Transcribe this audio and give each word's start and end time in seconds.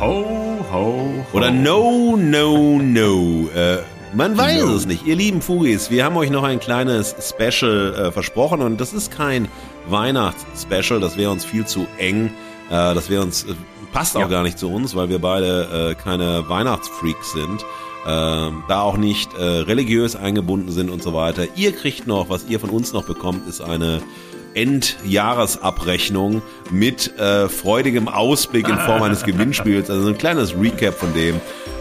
Ho, 0.00 0.24
ho, 0.24 0.64
ho. 0.72 1.26
Oder 1.34 1.50
No, 1.50 2.16
No, 2.16 2.78
No. 2.78 3.50
Äh, 3.54 3.80
man 4.14 4.38
weiß 4.38 4.64
no. 4.64 4.74
es 4.74 4.86
nicht. 4.86 5.06
Ihr 5.06 5.14
lieben 5.14 5.42
Fugis, 5.42 5.90
wir 5.90 6.06
haben 6.06 6.16
euch 6.16 6.30
noch 6.30 6.42
ein 6.42 6.58
kleines 6.58 7.14
Special 7.20 7.94
äh, 7.94 8.10
versprochen 8.10 8.62
und 8.62 8.80
das 8.80 8.94
ist 8.94 9.10
kein 9.10 9.46
Weihnachts-Special, 9.90 11.00
das 11.00 11.18
wäre 11.18 11.30
uns 11.30 11.44
viel 11.44 11.66
zu 11.66 11.86
eng. 11.98 12.30
Äh, 12.70 12.94
das 12.94 13.10
wäre 13.10 13.20
uns, 13.20 13.44
äh, 13.44 13.48
passt 13.92 14.16
auch 14.16 14.22
ja. 14.22 14.28
gar 14.28 14.42
nicht 14.42 14.58
zu 14.58 14.72
uns, 14.72 14.96
weil 14.96 15.10
wir 15.10 15.18
beide 15.18 15.90
äh, 15.90 16.02
keine 16.02 16.48
Weihnachtsfreaks 16.48 17.32
sind. 17.32 17.62
Ähm, 18.06 18.64
da 18.68 18.80
auch 18.80 18.96
nicht 18.96 19.34
äh, 19.34 19.42
religiös 19.42 20.16
eingebunden 20.16 20.72
sind 20.72 20.88
und 20.88 21.02
so 21.02 21.12
weiter. 21.12 21.44
Ihr 21.56 21.72
kriegt 21.72 22.06
noch, 22.06 22.30
was 22.30 22.46
ihr 22.48 22.58
von 22.58 22.70
uns 22.70 22.94
noch 22.94 23.04
bekommt, 23.04 23.46
ist 23.46 23.60
eine 23.60 24.00
Endjahresabrechnung 24.54 26.42
mit 26.70 27.18
äh, 27.18 27.48
freudigem 27.48 28.08
Ausblick 28.08 28.68
in 28.68 28.78
Form 28.78 29.02
eines 29.02 29.24
Gewinnspiels. 29.24 29.90
Also 29.90 30.08
ein 30.08 30.18
kleines 30.18 30.54
Recap 30.54 30.94
von 30.94 31.12
dem. 31.14 31.40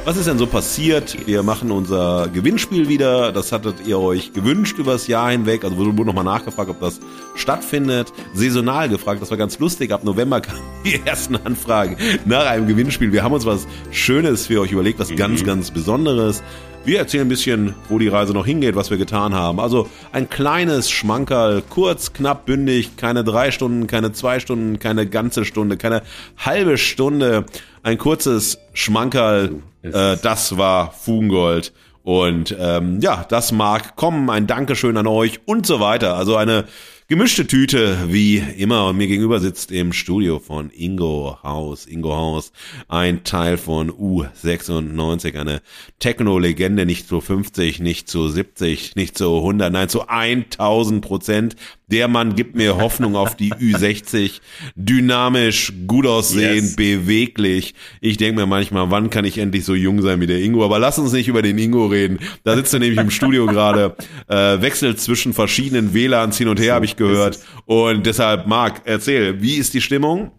Was 0.09 0.17
ist 0.17 0.27
denn 0.27 0.39
so 0.39 0.47
passiert? 0.47 1.27
Wir 1.27 1.43
machen 1.43 1.69
unser 1.69 2.29
Gewinnspiel 2.33 2.89
wieder. 2.89 3.31
Das 3.31 3.51
hattet 3.51 3.85
ihr 3.85 3.99
euch 3.99 4.33
gewünscht 4.33 4.79
übers 4.79 5.05
Jahr 5.05 5.29
hinweg. 5.29 5.63
Also 5.63 5.77
wurde 5.77 6.03
nochmal 6.03 6.23
nachgefragt, 6.23 6.71
ob 6.71 6.79
das 6.79 6.99
stattfindet. 7.35 8.11
Saisonal 8.33 8.89
gefragt, 8.89 9.21
das 9.21 9.29
war 9.29 9.37
ganz 9.37 9.59
lustig. 9.59 9.91
Ab 9.91 10.03
November 10.03 10.41
kamen 10.41 10.63
die 10.83 10.99
ersten 11.05 11.35
Anfragen 11.35 11.95
nach 12.25 12.47
einem 12.47 12.65
Gewinnspiel. 12.65 13.11
Wir 13.11 13.21
haben 13.21 13.33
uns 13.33 13.45
was 13.45 13.67
Schönes 13.91 14.47
für 14.47 14.61
euch 14.61 14.71
überlegt, 14.71 14.97
was 14.97 15.15
ganz, 15.15 15.43
mhm. 15.43 15.45
ganz 15.45 15.69
Besonderes. 15.69 16.41
Wir 16.85 16.97
erzählen 16.97 17.27
ein 17.27 17.29
bisschen, 17.29 17.75
wo 17.87 17.99
die 17.99 18.07
Reise 18.07 18.33
noch 18.33 18.47
hingeht, 18.47 18.75
was 18.75 18.89
wir 18.89 18.97
getan 18.97 19.35
haben. 19.35 19.59
Also 19.59 19.89
ein 20.11 20.27
kleines 20.27 20.89
Schmankerl, 20.89 21.61
kurz, 21.69 22.13
knapp, 22.13 22.47
bündig, 22.47 22.97
keine 22.97 23.23
drei 23.23 23.51
Stunden, 23.51 23.85
keine 23.85 24.11
zwei 24.11 24.39
Stunden, 24.39 24.79
keine 24.79 25.05
ganze 25.05 25.45
Stunde, 25.45 25.77
keine 25.77 26.01
halbe 26.35 26.79
Stunde. 26.79 27.45
Ein 27.83 27.99
kurzes 27.99 28.57
Schmankerl, 28.73 29.61
äh, 29.81 30.17
das 30.21 30.57
war 30.57 30.91
Fugengold. 30.91 31.73
Und 32.03 32.55
ähm, 32.57 32.99
ja, 33.01 33.25
das 33.27 33.51
mag 33.51 33.95
kommen. 33.95 34.29
Ein 34.29 34.47
Dankeschön 34.47 34.97
an 34.97 35.07
euch 35.07 35.41
und 35.45 35.65
so 35.65 35.79
weiter. 35.79 36.15
Also 36.15 36.35
eine 36.35 36.65
Gemischte 37.11 37.47
Tüte, 37.47 37.97
wie 38.13 38.37
immer. 38.37 38.85
Und 38.85 38.97
mir 38.97 39.07
gegenüber 39.07 39.39
sitzt 39.39 39.71
im 39.71 39.93
Studio 39.93 40.37
von 40.37 40.69
Ingo 40.69 41.39
Haus, 41.41 41.87
Ingo 41.87 42.15
Haus, 42.15 42.51
ein 42.87 43.23
Teil 43.23 43.57
von 43.57 43.89
U96, 43.89 45.35
eine 45.35 45.63
Techno-Legende, 45.97 46.85
nicht 46.85 47.07
zu 47.07 47.19
50, 47.19 47.79
nicht 47.79 48.07
zu 48.07 48.27
70, 48.27 48.95
nicht 48.95 49.17
zu 49.17 49.37
100, 49.37 49.73
nein, 49.73 49.89
zu 49.89 50.07
1000 50.07 51.01
Prozent. 51.03 51.55
Der 51.91 52.07
Mann 52.07 52.35
gibt 52.35 52.55
mir 52.55 52.77
Hoffnung 52.77 53.15
auf 53.15 53.35
die 53.35 53.53
Ü60. 53.53 54.41
Dynamisch, 54.75 55.73
gut 55.87 56.05
aussehen, 56.05 56.65
yes. 56.65 56.75
beweglich. 56.75 57.73
Ich 58.01 58.17
denke 58.17 58.41
mir 58.41 58.47
manchmal, 58.47 58.91
wann 58.91 59.09
kann 59.09 59.25
ich 59.25 59.37
endlich 59.37 59.65
so 59.65 59.75
jung 59.75 60.01
sein 60.01 60.21
wie 60.21 60.27
der 60.27 60.41
Ingo? 60.41 60.63
Aber 60.63 60.79
lass 60.79 60.99
uns 60.99 61.11
nicht 61.11 61.27
über 61.27 61.41
den 61.41 61.57
Ingo 61.57 61.87
reden. 61.87 62.19
Da 62.43 62.55
sitzt 62.55 62.73
er 62.73 62.79
nämlich 62.79 62.99
im 62.99 63.11
Studio 63.11 63.45
gerade, 63.45 63.95
äh, 64.27 64.61
wechselt 64.61 64.99
zwischen 64.99 65.33
verschiedenen 65.33 65.93
WLANs 65.93 66.37
hin 66.37 66.47
und 66.47 66.59
her, 66.59 66.75
habe 66.75 66.85
ich 66.85 66.95
gehört. 66.95 67.39
Und 67.65 68.05
deshalb, 68.05 68.47
Marc, 68.47 68.81
erzähl, 68.85 69.41
wie 69.41 69.55
ist 69.55 69.73
die 69.73 69.81
Stimmung? 69.81 70.31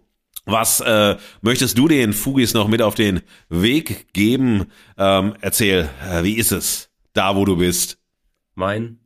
Was 0.46 0.80
äh, 0.80 1.16
möchtest 1.42 1.78
du 1.78 1.86
den 1.86 2.12
Fugis 2.12 2.54
noch 2.54 2.66
mit 2.66 2.82
auf 2.82 2.94
den 2.94 3.20
Weg 3.48 4.12
geben? 4.12 4.66
Ähm, 4.96 5.34
erzähl, 5.40 5.88
äh, 6.10 6.24
wie 6.24 6.34
ist 6.34 6.50
es 6.50 6.90
da, 7.12 7.36
wo 7.36 7.44
du 7.44 7.56
bist? 7.56 7.98
Mein 8.54 8.98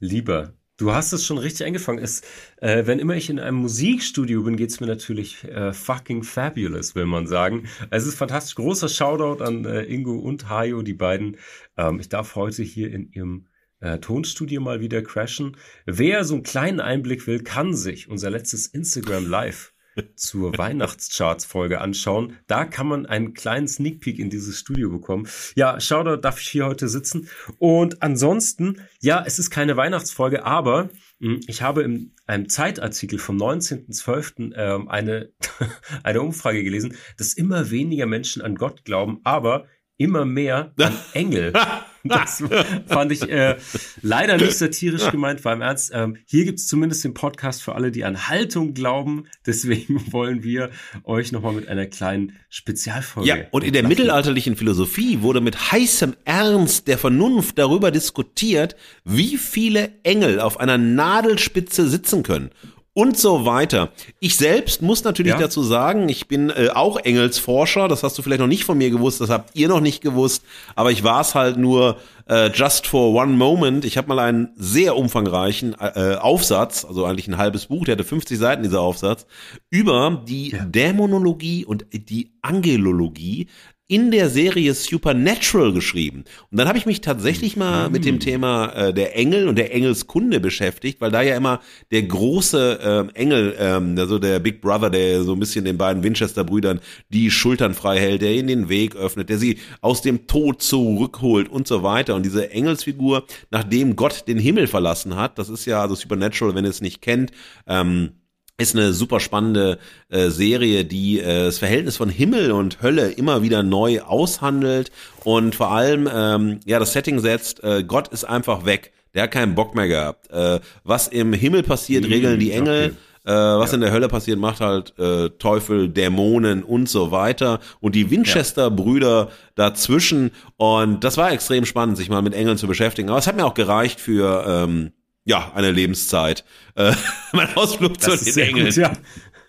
Lieber, 0.00 0.54
du 0.76 0.92
hast 0.92 1.12
es 1.12 1.24
schon 1.24 1.38
richtig 1.38 1.66
angefangen. 1.66 1.98
Es, 1.98 2.22
äh, 2.58 2.86
wenn 2.86 2.98
immer 2.98 3.14
ich 3.14 3.30
in 3.30 3.38
einem 3.38 3.58
Musikstudio 3.58 4.42
bin, 4.42 4.56
geht's 4.56 4.80
mir 4.80 4.86
natürlich 4.86 5.44
äh, 5.44 5.72
fucking 5.72 6.22
fabulous, 6.22 6.94
will 6.94 7.06
man 7.06 7.26
sagen. 7.26 7.68
Es 7.90 8.06
ist 8.06 8.16
fantastisch. 8.16 8.54
Großer 8.54 8.88
Shoutout 8.88 9.42
an 9.42 9.64
äh, 9.64 9.82
Ingo 9.84 10.16
und 10.16 10.48
Hayo, 10.48 10.82
die 10.82 10.94
beiden. 10.94 11.36
Ähm, 11.76 12.00
ich 12.00 12.08
darf 12.08 12.34
heute 12.34 12.62
hier 12.62 12.92
in 12.92 13.10
ihrem 13.12 13.46
äh, 13.80 13.98
Tonstudio 13.98 14.60
mal 14.60 14.80
wieder 14.80 15.02
crashen. 15.02 15.56
Wer 15.84 16.24
so 16.24 16.34
einen 16.34 16.42
kleinen 16.42 16.80
Einblick 16.80 17.26
will, 17.26 17.42
kann 17.42 17.74
sich 17.74 18.08
unser 18.08 18.30
letztes 18.30 18.66
Instagram 18.66 19.26
Live 19.26 19.72
zur 20.16 20.56
Weihnachtscharts-Folge 20.56 21.80
anschauen. 21.80 22.36
Da 22.46 22.64
kann 22.64 22.86
man 22.86 23.06
einen 23.06 23.34
kleinen 23.34 23.68
Sneak 23.68 24.00
Peek 24.00 24.18
in 24.18 24.30
dieses 24.30 24.58
Studio 24.58 24.90
bekommen. 24.90 25.28
Ja, 25.54 25.80
Shoutout 25.80 26.20
darf 26.20 26.40
ich 26.40 26.48
hier 26.48 26.66
heute 26.66 26.88
sitzen. 26.88 27.28
Und 27.58 28.02
ansonsten, 28.02 28.80
ja, 29.00 29.22
es 29.26 29.38
ist 29.38 29.50
keine 29.50 29.76
Weihnachtsfolge, 29.76 30.44
aber 30.44 30.90
hm, 31.20 31.40
ich 31.46 31.62
habe 31.62 31.82
in 31.82 32.12
einem 32.26 32.48
Zeitartikel 32.48 33.18
vom 33.18 33.36
19.12. 33.36 34.52
Ähm, 34.54 34.88
eine, 34.88 35.32
eine 36.02 36.20
Umfrage 36.20 36.62
gelesen, 36.62 36.96
dass 37.16 37.34
immer 37.34 37.70
weniger 37.70 38.06
Menschen 38.06 38.42
an 38.42 38.54
Gott 38.54 38.84
glauben, 38.84 39.20
aber 39.24 39.66
immer 39.96 40.24
mehr 40.24 40.72
an 40.78 40.96
Engel. 41.12 41.52
Das 42.16 42.42
fand 42.86 43.12
ich 43.12 43.28
äh, 43.28 43.56
leider 44.02 44.36
nicht 44.36 44.56
satirisch 44.56 45.10
gemeint, 45.10 45.44
war 45.44 45.52
im 45.52 45.60
Ernst. 45.60 45.90
Ähm, 45.94 46.16
hier 46.26 46.44
gibt's 46.44 46.66
zumindest 46.66 47.04
den 47.04 47.14
Podcast 47.14 47.62
für 47.62 47.74
alle, 47.74 47.90
die 47.90 48.04
an 48.04 48.28
Haltung 48.28 48.74
glauben. 48.74 49.26
Deswegen 49.44 50.00
wollen 50.12 50.42
wir 50.42 50.70
euch 51.04 51.32
nochmal 51.32 51.52
mit 51.52 51.68
einer 51.68 51.86
kleinen 51.86 52.36
Spezialfolge. 52.48 53.28
Ja, 53.28 53.36
und 53.50 53.64
in 53.64 53.72
der 53.72 53.86
mittelalterlichen 53.86 54.56
Philosophie 54.56 55.22
wurde 55.22 55.40
mit 55.40 55.72
heißem 55.72 56.14
Ernst 56.24 56.88
der 56.88 56.98
Vernunft 56.98 57.58
darüber 57.58 57.90
diskutiert, 57.90 58.76
wie 59.04 59.36
viele 59.36 59.90
Engel 60.02 60.40
auf 60.40 60.58
einer 60.58 60.78
Nadelspitze 60.78 61.88
sitzen 61.88 62.22
können 62.22 62.50
und 62.96 63.18
so 63.18 63.44
weiter. 63.44 63.90
Ich 64.20 64.36
selbst 64.38 64.80
muss 64.80 65.04
natürlich 65.04 65.34
ja. 65.34 65.38
dazu 65.38 65.62
sagen, 65.62 66.08
ich 66.08 66.28
bin 66.28 66.48
äh, 66.48 66.70
auch 66.72 66.96
Engelsforscher, 66.96 67.88
das 67.88 68.02
hast 68.02 68.16
du 68.16 68.22
vielleicht 68.22 68.40
noch 68.40 68.46
nicht 68.46 68.64
von 68.64 68.78
mir 68.78 68.88
gewusst, 68.88 69.20
das 69.20 69.28
habt 69.28 69.54
ihr 69.54 69.68
noch 69.68 69.80
nicht 69.80 70.00
gewusst, 70.00 70.42
aber 70.76 70.90
ich 70.90 71.04
war 71.04 71.20
es 71.20 71.34
halt 71.34 71.58
nur 71.58 71.98
äh, 72.26 72.50
just 72.50 72.86
for 72.86 73.12
one 73.12 73.34
moment. 73.34 73.84
Ich 73.84 73.98
habe 73.98 74.08
mal 74.08 74.18
einen 74.18 74.48
sehr 74.56 74.96
umfangreichen 74.96 75.76
äh, 75.78 76.14
Aufsatz, 76.14 76.86
also 76.86 77.04
eigentlich 77.04 77.28
ein 77.28 77.36
halbes 77.36 77.66
Buch, 77.66 77.84
der 77.84 77.96
hatte 77.96 78.04
50 78.04 78.38
Seiten 78.38 78.62
dieser 78.62 78.80
Aufsatz, 78.80 79.26
über 79.68 80.22
die 80.26 80.52
ja. 80.52 80.64
Dämonologie 80.64 81.66
und 81.66 81.84
die 81.92 82.32
Angelologie 82.40 83.48
in 83.88 84.10
der 84.10 84.28
Serie 84.30 84.74
Supernatural 84.74 85.72
geschrieben. 85.72 86.24
Und 86.50 86.58
dann 86.58 86.66
habe 86.66 86.76
ich 86.76 86.86
mich 86.86 87.02
tatsächlich 87.02 87.56
mal 87.56 87.86
mhm. 87.86 87.92
mit 87.92 88.04
dem 88.04 88.18
Thema 88.18 88.72
äh, 88.72 88.92
der 88.92 89.16
Engel 89.16 89.46
und 89.46 89.56
der 89.56 89.72
Engelskunde 89.72 90.40
beschäftigt, 90.40 91.00
weil 91.00 91.12
da 91.12 91.22
ja 91.22 91.36
immer 91.36 91.60
der 91.92 92.02
große 92.02 93.08
äh, 93.14 93.18
Engel, 93.18 93.54
ähm, 93.58 93.96
also 93.96 94.18
der 94.18 94.40
Big 94.40 94.60
Brother, 94.60 94.90
der 94.90 95.22
so 95.22 95.34
ein 95.34 95.38
bisschen 95.38 95.64
den 95.64 95.78
beiden 95.78 96.02
Winchester-Brüdern 96.02 96.80
die 97.10 97.30
Schultern 97.30 97.74
frei 97.74 98.00
hält, 98.00 98.22
der 98.22 98.34
ihnen 98.34 98.48
den 98.48 98.68
Weg 98.68 98.96
öffnet, 98.96 99.28
der 99.28 99.38
sie 99.38 99.58
aus 99.80 100.02
dem 100.02 100.26
Tod 100.26 100.62
zurückholt 100.62 101.48
und 101.48 101.68
so 101.68 101.84
weiter. 101.84 102.16
Und 102.16 102.24
diese 102.24 102.50
Engelsfigur, 102.50 103.24
nachdem 103.50 103.94
Gott 103.94 104.24
den 104.26 104.38
Himmel 104.38 104.66
verlassen 104.66 105.14
hat, 105.14 105.38
das 105.38 105.48
ist 105.48 105.64
ja 105.64 105.80
also 105.80 105.94
Supernatural, 105.94 106.56
wenn 106.56 106.64
ihr 106.64 106.70
es 106.70 106.80
nicht 106.80 107.02
kennt, 107.02 107.30
ähm, 107.68 108.10
ist 108.58 108.74
eine 108.74 108.92
super 108.92 109.20
spannende 109.20 109.78
äh, 110.08 110.28
Serie, 110.28 110.84
die 110.84 111.20
äh, 111.20 111.46
das 111.46 111.58
Verhältnis 111.58 111.96
von 111.96 112.08
Himmel 112.08 112.52
und 112.52 112.82
Hölle 112.82 113.10
immer 113.10 113.42
wieder 113.42 113.62
neu 113.62 114.00
aushandelt 114.00 114.90
und 115.24 115.54
vor 115.54 115.72
allem 115.72 116.08
ähm, 116.12 116.60
ja 116.64 116.78
das 116.78 116.92
Setting 116.92 117.18
setzt. 117.18 117.62
Äh, 117.62 117.84
Gott 117.84 118.08
ist 118.08 118.24
einfach 118.24 118.64
weg. 118.64 118.92
Der 119.14 119.24
hat 119.24 119.30
keinen 119.30 119.54
Bock 119.54 119.74
mehr 119.74 119.88
gehabt. 119.88 120.30
Äh, 120.30 120.60
was 120.84 121.08
im 121.08 121.32
Himmel 121.32 121.62
passiert, 121.62 122.04
mhm, 122.04 122.12
regeln 122.12 122.40
die 122.40 122.52
Engel. 122.52 122.86
Okay. 122.86 122.96
Äh, 123.26 123.32
was 123.32 123.72
ja. 123.72 123.74
in 123.74 123.80
der 123.80 123.90
Hölle 123.90 124.08
passiert, 124.08 124.38
macht 124.38 124.60
halt 124.60 124.96
äh, 125.00 125.30
Teufel, 125.30 125.88
Dämonen 125.88 126.62
und 126.62 126.88
so 126.88 127.10
weiter. 127.10 127.58
Und 127.80 127.96
die 127.96 128.08
Winchester-Brüder 128.10 129.30
dazwischen. 129.56 130.30
Und 130.56 131.02
das 131.02 131.16
war 131.16 131.32
extrem 131.32 131.64
spannend, 131.64 131.96
sich 131.96 132.08
mal 132.08 132.22
mit 132.22 132.34
Engeln 132.34 132.56
zu 132.56 132.68
beschäftigen. 132.68 133.08
Aber 133.08 133.18
es 133.18 133.26
hat 133.26 133.36
mir 133.36 133.44
auch 133.44 133.54
gereicht 133.54 133.98
für 134.00 134.44
ähm, 134.46 134.92
ja, 135.26 135.52
eine 135.54 135.72
Lebenszeit. 135.72 136.44
Äh, 136.76 136.94
mein 137.32 137.54
Ausflug 137.56 138.00
zu 138.00 138.16
den 138.16 138.38
Engeln. 138.38 138.66
Gut, 138.66 138.76
ja. 138.76 138.92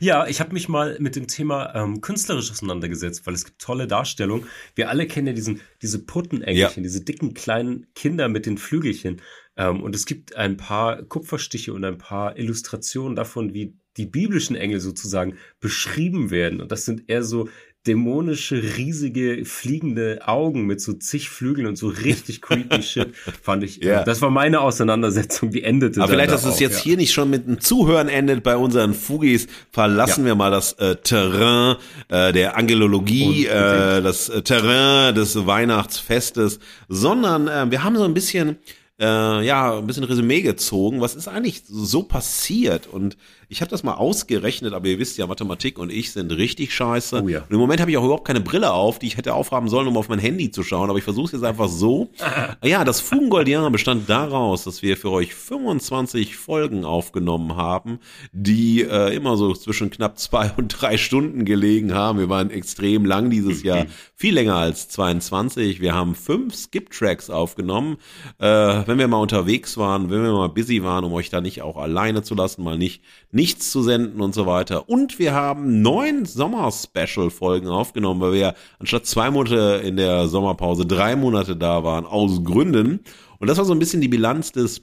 ja, 0.00 0.26
ich 0.26 0.40
habe 0.40 0.52
mich 0.52 0.68
mal 0.68 0.96
mit 1.00 1.16
dem 1.16 1.26
Thema 1.26 1.74
ähm, 1.74 2.00
künstlerisch 2.00 2.50
auseinandergesetzt, 2.50 3.26
weil 3.26 3.34
es 3.34 3.44
gibt 3.44 3.60
tolle 3.60 3.86
Darstellungen. 3.86 4.46
Wir 4.74 4.90
alle 4.90 5.06
kennen 5.06 5.26
ja 5.26 5.32
diesen, 5.32 5.60
diese 5.80 6.04
Puttenengelchen, 6.04 6.82
ja. 6.82 6.88
diese 6.88 7.02
dicken 7.02 7.34
kleinen 7.34 7.86
Kinder 7.94 8.28
mit 8.28 8.46
den 8.46 8.58
Flügelchen. 8.58 9.22
Ähm, 9.56 9.82
und 9.82 9.94
es 9.94 10.04
gibt 10.06 10.36
ein 10.36 10.58
paar 10.58 11.02
Kupferstiche 11.02 11.72
und 11.72 11.84
ein 11.84 11.98
paar 11.98 12.38
Illustrationen 12.38 13.16
davon, 13.16 13.54
wie 13.54 13.78
die 13.96 14.06
biblischen 14.06 14.56
Engel 14.56 14.80
sozusagen 14.80 15.38
beschrieben 15.60 16.30
werden. 16.30 16.60
Und 16.60 16.72
das 16.72 16.84
sind 16.84 17.08
eher 17.08 17.22
so 17.22 17.48
dämonische, 17.86 18.62
riesige, 18.76 19.44
fliegende 19.44 20.20
Augen 20.26 20.66
mit 20.66 20.80
so 20.80 20.92
zig 20.92 21.28
Flügeln 21.28 21.66
und 21.66 21.76
so 21.76 21.88
richtig 21.88 22.40
creepy 22.40 22.82
Shit, 22.82 23.08
fand 23.42 23.64
ich. 23.64 23.82
Ja. 23.82 24.04
Das 24.04 24.22
war 24.22 24.30
meine 24.30 24.60
Auseinandersetzung, 24.60 25.50
die 25.50 25.64
endete. 25.64 26.00
Aber 26.00 26.12
vielleicht, 26.12 26.30
dass 26.30 26.44
es 26.44 26.60
jetzt 26.60 26.78
ja. 26.78 26.82
hier 26.84 26.96
nicht 26.96 27.12
schon 27.12 27.28
mit 27.28 27.46
einem 27.46 27.60
Zuhören 27.60 28.08
endet 28.08 28.44
bei 28.44 28.56
unseren 28.56 28.94
Fugis, 28.94 29.48
verlassen 29.72 30.20
ja. 30.20 30.26
wir 30.26 30.34
mal 30.36 30.50
das 30.50 30.74
äh, 30.74 30.96
Terrain 30.96 31.76
äh, 32.08 32.32
der 32.32 32.56
Angelologie, 32.56 33.48
und, 33.48 33.54
äh, 33.54 34.02
das 34.02 34.28
äh, 34.28 34.42
Terrain 34.42 35.14
des 35.14 35.46
Weihnachtsfestes, 35.46 36.60
sondern 36.88 37.48
äh, 37.48 37.70
wir 37.70 37.82
haben 37.82 37.96
so 37.96 38.04
ein 38.04 38.14
bisschen 38.14 38.58
äh, 39.00 39.44
ja, 39.44 39.78
ein 39.78 39.86
bisschen 39.86 40.04
Resümee 40.04 40.42
gezogen. 40.42 41.00
Was 41.00 41.16
ist 41.16 41.26
eigentlich 41.26 41.62
so 41.66 42.04
passiert? 42.04 42.86
Und 42.86 43.16
ich 43.52 43.60
habe 43.60 43.70
das 43.70 43.82
mal 43.82 43.94
ausgerechnet, 43.94 44.72
aber 44.72 44.86
ihr 44.86 44.98
wisst 44.98 45.18
ja, 45.18 45.26
Mathematik 45.26 45.78
und 45.78 45.92
ich 45.92 46.12
sind 46.12 46.32
richtig 46.32 46.72
scheiße. 46.72 47.22
Oh 47.22 47.28
ja. 47.28 47.40
Und 47.40 47.50
im 47.50 47.58
Moment 47.58 47.82
habe 47.82 47.90
ich 47.90 47.98
auch 47.98 48.04
überhaupt 48.04 48.26
keine 48.26 48.40
Brille 48.40 48.72
auf, 48.72 48.98
die 48.98 49.06
ich 49.06 49.18
hätte 49.18 49.34
aufhaben 49.34 49.68
sollen, 49.68 49.86
um 49.88 49.98
auf 49.98 50.08
mein 50.08 50.18
Handy 50.18 50.50
zu 50.50 50.62
schauen. 50.62 50.88
Aber 50.88 50.98
ich 50.98 51.04
versuche 51.04 51.26
es 51.26 51.32
jetzt 51.32 51.44
einfach 51.44 51.68
so. 51.68 52.10
ja, 52.64 52.82
das 52.82 53.02
Fugengoldianer 53.02 53.70
bestand 53.70 54.08
daraus, 54.08 54.64
dass 54.64 54.80
wir 54.80 54.96
für 54.96 55.10
euch 55.10 55.34
25 55.34 56.34
Folgen 56.34 56.86
aufgenommen 56.86 57.54
haben, 57.54 57.98
die 58.32 58.84
äh, 58.84 59.14
immer 59.14 59.36
so 59.36 59.52
zwischen 59.52 59.90
knapp 59.90 60.18
zwei 60.18 60.50
und 60.56 60.68
drei 60.68 60.96
Stunden 60.96 61.44
gelegen 61.44 61.92
haben. 61.92 62.18
Wir 62.18 62.30
waren 62.30 62.50
extrem 62.50 63.04
lang 63.04 63.28
dieses 63.28 63.62
Jahr, 63.62 63.84
viel 64.14 64.32
länger 64.32 64.56
als 64.56 64.88
22. 64.88 65.82
Wir 65.82 65.94
haben 65.94 66.14
fünf 66.14 66.54
Skip-Tracks 66.54 67.28
aufgenommen. 67.28 67.98
Äh, 68.38 68.46
wenn 68.46 68.96
wir 68.96 69.08
mal 69.08 69.18
unterwegs 69.18 69.76
waren, 69.76 70.08
wenn 70.08 70.22
wir 70.22 70.32
mal 70.32 70.48
busy 70.48 70.82
waren, 70.82 71.04
um 71.04 71.12
euch 71.12 71.28
da 71.28 71.42
nicht 71.42 71.60
auch 71.60 71.76
alleine 71.76 72.22
zu 72.22 72.34
lassen, 72.34 72.64
mal 72.64 72.78
nicht 72.78 73.02
nichts 73.42 73.72
zu 73.72 73.82
senden 73.82 74.20
und 74.20 74.36
so 74.36 74.46
weiter. 74.46 74.88
Und 74.88 75.18
wir 75.18 75.34
haben 75.34 75.82
neun 75.82 76.26
Sommer-Special-Folgen 76.26 77.66
aufgenommen, 77.66 78.20
weil 78.20 78.34
wir 78.34 78.54
anstatt 78.78 79.04
zwei 79.04 79.32
Monate 79.32 79.82
in 79.84 79.96
der 79.96 80.28
Sommerpause 80.28 80.86
drei 80.86 81.16
Monate 81.16 81.56
da 81.56 81.82
waren, 81.82 82.06
aus 82.06 82.44
Gründen. 82.44 83.00
Und 83.40 83.48
das 83.48 83.58
war 83.58 83.64
so 83.64 83.72
ein 83.72 83.80
bisschen 83.80 84.00
die 84.00 84.06
Bilanz 84.06 84.52
des 84.52 84.82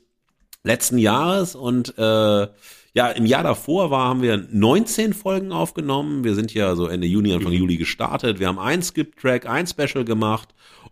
letzten 0.65 0.97
Jahres 0.97 1.55
und 1.55 1.97
äh, 1.97 2.47
ja, 2.95 3.07
im 3.15 3.25
Jahr 3.25 3.43
davor 3.43 3.91
war, 3.91 4.09
haben 4.09 4.23
wir 4.23 4.45
19 4.51 5.13
Folgen 5.13 5.53
aufgenommen. 5.53 6.25
Wir 6.25 6.35
sind 6.35 6.53
ja 6.53 6.75
so 6.75 6.87
Ende 6.87 7.07
Juni, 7.07 7.31
Anfang 7.33 7.53
mhm. 7.53 7.59
Juli 7.59 7.77
gestartet. 7.77 8.39
Wir 8.39 8.47
haben 8.47 8.59
ein 8.59 8.81
Skip-Track, 8.81 9.45
ein 9.45 9.67
Special 9.67 10.03
gemacht 10.03 10.49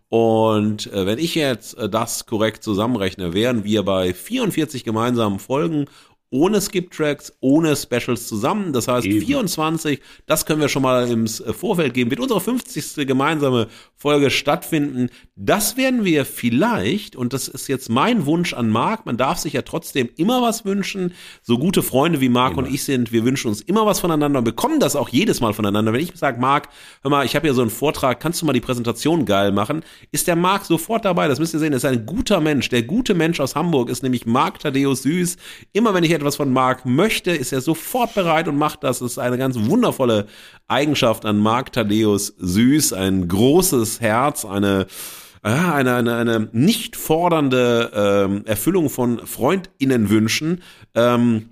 und 0.08 0.90
äh, 0.92 1.04
wenn 1.04 1.18
ich 1.18 1.34
jetzt 1.34 1.76
äh, 1.76 1.88
das 1.88 2.24
korrekt 2.24 2.62
zusammenrechne, 2.62 3.34
wären 3.34 3.64
wir 3.64 3.82
bei 3.82 4.14
44 4.14 4.82
gemeinsamen 4.82 5.38
Folgen 5.38 5.84
ohne 6.30 6.60
Skip-Tracks, 6.60 7.32
ohne 7.40 7.74
Specials 7.74 8.28
zusammen. 8.28 8.72
Das 8.72 8.86
heißt, 8.88 9.06
Eben. 9.06 9.24
24, 9.24 10.00
das 10.26 10.44
können 10.44 10.60
wir 10.60 10.68
schon 10.68 10.82
mal 10.82 11.10
im 11.10 11.24
äh, 11.24 11.52
Vorfeld 11.52 11.94
geben, 11.94 12.10
wird 12.10 12.20
unsere 12.20 12.40
50. 12.40 13.06
gemeinsame 13.06 13.68
Folge 13.96 14.30
stattfinden. 14.30 15.08
Das 15.36 15.76
werden 15.76 16.04
wir 16.04 16.24
vielleicht, 16.24 17.16
und 17.16 17.32
das 17.32 17.48
ist 17.48 17.68
jetzt 17.68 17.88
mein 17.88 18.26
Wunsch 18.26 18.52
an 18.52 18.68
Marc, 18.68 19.06
man 19.06 19.16
darf 19.16 19.38
sich 19.38 19.54
ja 19.54 19.62
trotzdem 19.62 20.08
immer 20.16 20.42
was 20.42 20.64
wünschen. 20.64 21.14
So 21.42 21.58
gute 21.58 21.82
Freunde 21.82 22.20
wie 22.20 22.28
Marc 22.28 22.56
und 22.56 22.72
ich 22.72 22.84
sind, 22.84 23.10
wir 23.12 23.24
wünschen 23.24 23.48
uns 23.48 23.60
immer 23.62 23.86
was 23.86 24.00
voneinander 24.00 24.38
und 24.38 24.44
bekommen 24.44 24.80
das 24.80 24.96
auch 24.96 25.08
jedes 25.08 25.40
Mal 25.40 25.54
voneinander. 25.54 25.92
Wenn 25.92 26.00
ich 26.00 26.12
sage, 26.14 26.40
Marc, 26.40 26.68
hör 27.02 27.10
mal, 27.10 27.24
ich 27.24 27.36
habe 27.36 27.46
ja 27.46 27.54
so 27.54 27.62
einen 27.62 27.70
Vortrag, 27.70 28.20
kannst 28.20 28.42
du 28.42 28.46
mal 28.46 28.52
die 28.52 28.60
Präsentation 28.60 29.24
geil 29.24 29.52
machen? 29.52 29.82
Ist 30.12 30.26
der 30.26 30.36
Marc 30.36 30.66
sofort 30.66 31.04
dabei, 31.04 31.28
das 31.28 31.38
müsst 31.38 31.54
ihr 31.54 31.60
sehen, 31.60 31.72
ist 31.72 31.84
ein 31.84 32.04
guter 32.04 32.40
Mensch. 32.40 32.68
Der 32.68 32.82
gute 32.82 33.14
Mensch 33.14 33.40
aus 33.40 33.54
Hamburg 33.54 33.88
ist 33.88 34.02
nämlich 34.02 34.26
Marc 34.26 34.58
Thaddeus 34.58 35.02
Süß. 35.02 35.36
Immer 35.72 35.94
wenn 35.94 36.04
ich 36.04 36.17
etwas 36.18 36.36
von 36.36 36.52
Marc 36.52 36.84
möchte, 36.84 37.30
ist 37.30 37.52
er 37.52 37.60
sofort 37.60 38.14
bereit 38.14 38.48
und 38.48 38.56
macht 38.56 38.84
das. 38.84 38.98
Das 39.00 39.12
ist 39.12 39.18
eine 39.18 39.38
ganz 39.38 39.56
wundervolle 39.58 40.26
Eigenschaft 40.66 41.24
an 41.24 41.38
Marc 41.38 41.72
Thaddeus 41.72 42.34
Süß, 42.38 42.92
ein 42.92 43.28
großes 43.28 44.00
Herz, 44.00 44.44
eine 44.44 44.86
ja, 45.44 45.72
eine, 45.72 45.94
eine, 45.94 46.16
eine 46.16 46.48
nicht 46.52 46.96
fordernde 46.96 47.92
ähm, 47.94 48.42
Erfüllung 48.44 48.90
von 48.90 49.24
Freundinnenwünschen. 49.24 50.62
Ähm, 50.94 51.50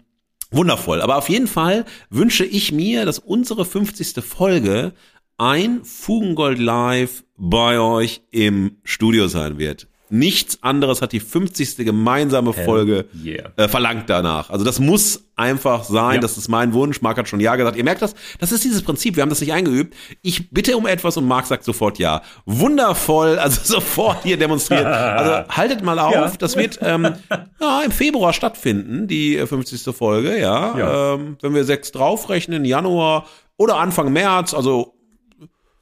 wundervoll. 0.50 1.00
Aber 1.00 1.16
auf 1.16 1.28
jeden 1.28 1.46
Fall 1.46 1.84
wünsche 2.10 2.44
ich 2.44 2.72
mir, 2.72 3.04
dass 3.04 3.18
unsere 3.18 3.64
50. 3.64 4.24
Folge 4.24 4.92
ein 5.38 5.84
Fugengold 5.84 6.58
Live 6.58 7.24
bei 7.36 7.78
euch 7.78 8.22
im 8.30 8.78
Studio 8.84 9.28
sein 9.28 9.58
wird. 9.58 9.86
Nichts 10.08 10.62
anderes 10.62 11.02
hat 11.02 11.12
die 11.12 11.20
50. 11.20 11.78
gemeinsame 11.78 12.52
Folge 12.52 13.06
yeah. 13.24 13.50
äh, 13.56 13.68
verlangt 13.68 14.08
danach. 14.08 14.50
Also 14.50 14.64
das 14.64 14.78
muss 14.78 15.24
einfach 15.34 15.84
sein, 15.84 16.16
ja. 16.16 16.20
das 16.20 16.38
ist 16.38 16.48
mein 16.48 16.72
Wunsch. 16.72 17.02
Marc 17.02 17.18
hat 17.18 17.28
schon 17.28 17.40
Ja 17.40 17.56
gesagt. 17.56 17.76
Ihr 17.76 17.84
merkt 17.84 18.02
das, 18.02 18.14
das 18.38 18.52
ist 18.52 18.64
dieses 18.64 18.82
Prinzip, 18.82 19.16
wir 19.16 19.22
haben 19.22 19.30
das 19.30 19.40
nicht 19.40 19.52
eingeübt. 19.52 19.94
Ich 20.22 20.50
bitte 20.50 20.76
um 20.76 20.86
etwas 20.86 21.16
und 21.16 21.26
Marc 21.26 21.46
sagt 21.46 21.64
sofort 21.64 21.98
Ja. 21.98 22.22
Wundervoll, 22.44 23.38
also 23.40 23.60
sofort 23.62 24.22
hier 24.22 24.36
demonstriert. 24.38 24.86
Also 24.86 25.48
haltet 25.48 25.82
mal 25.82 25.98
auf, 25.98 26.14
ja. 26.14 26.32
das 26.38 26.56
wird 26.56 26.78
ähm, 26.82 27.14
ja, 27.60 27.82
im 27.84 27.90
Februar 27.90 28.32
stattfinden, 28.32 29.08
die 29.08 29.36
50. 29.36 29.94
Folge, 29.94 30.38
ja. 30.38 30.78
ja. 30.78 31.14
Ähm, 31.14 31.36
wenn 31.40 31.54
wir 31.54 31.64
sechs 31.64 31.90
draufrechnen, 31.92 32.64
Januar 32.64 33.26
oder 33.56 33.76
Anfang 33.76 34.12
März, 34.12 34.54
also 34.54 34.95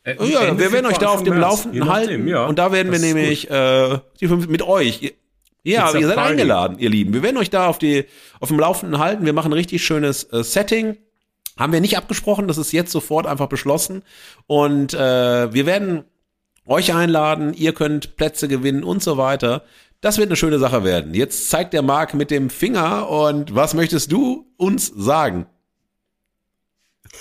äh, 0.04 0.16
ja, 0.26 0.58
wir 0.58 0.72
werden 0.72 0.86
euch 0.86 0.98
da 0.98 1.08
auf 1.08 1.22
dem 1.22 1.34
März, 1.34 1.42
Laufenden 1.42 1.88
halten. 1.90 2.28
Ja, 2.28 2.46
und 2.46 2.58
da 2.58 2.72
werden 2.72 2.92
wir 2.92 2.98
nämlich 2.98 3.50
äh, 3.50 3.98
die 4.20 4.28
fünf, 4.28 4.46
mit 4.48 4.62
euch. 4.62 5.14
Ja, 5.62 5.90
ihr 5.94 6.06
seid 6.06 6.16
Party. 6.16 6.32
eingeladen, 6.32 6.78
ihr 6.78 6.90
Lieben. 6.90 7.14
Wir 7.14 7.22
werden 7.22 7.38
euch 7.38 7.48
da 7.48 7.68
auf 7.68 7.78
die 7.78 8.04
auf 8.38 8.48
dem 8.48 8.58
Laufenden 8.58 8.98
halten. 8.98 9.24
Wir 9.24 9.32
machen 9.32 9.50
ein 9.50 9.54
richtig 9.54 9.82
schönes 9.82 10.24
äh, 10.24 10.44
Setting. 10.44 10.98
Haben 11.58 11.72
wir 11.72 11.80
nicht 11.80 11.96
abgesprochen, 11.96 12.48
das 12.48 12.58
ist 12.58 12.72
jetzt 12.72 12.92
sofort 12.92 13.26
einfach 13.26 13.48
beschlossen. 13.48 14.02
Und 14.46 14.92
äh, 14.92 15.52
wir 15.52 15.66
werden 15.66 16.04
euch 16.66 16.92
einladen, 16.94 17.54
ihr 17.54 17.72
könnt 17.72 18.16
Plätze 18.16 18.48
gewinnen 18.48 18.84
und 18.84 19.02
so 19.02 19.16
weiter. 19.16 19.62
Das 20.00 20.18
wird 20.18 20.28
eine 20.28 20.36
schöne 20.36 20.58
Sache 20.58 20.84
werden. 20.84 21.14
Jetzt 21.14 21.48
zeigt 21.48 21.72
der 21.72 21.82
Marc 21.82 22.12
mit 22.12 22.30
dem 22.30 22.50
Finger 22.50 23.08
und 23.08 23.54
was 23.54 23.72
möchtest 23.72 24.12
du 24.12 24.52
uns 24.58 24.92
sagen? 24.94 25.46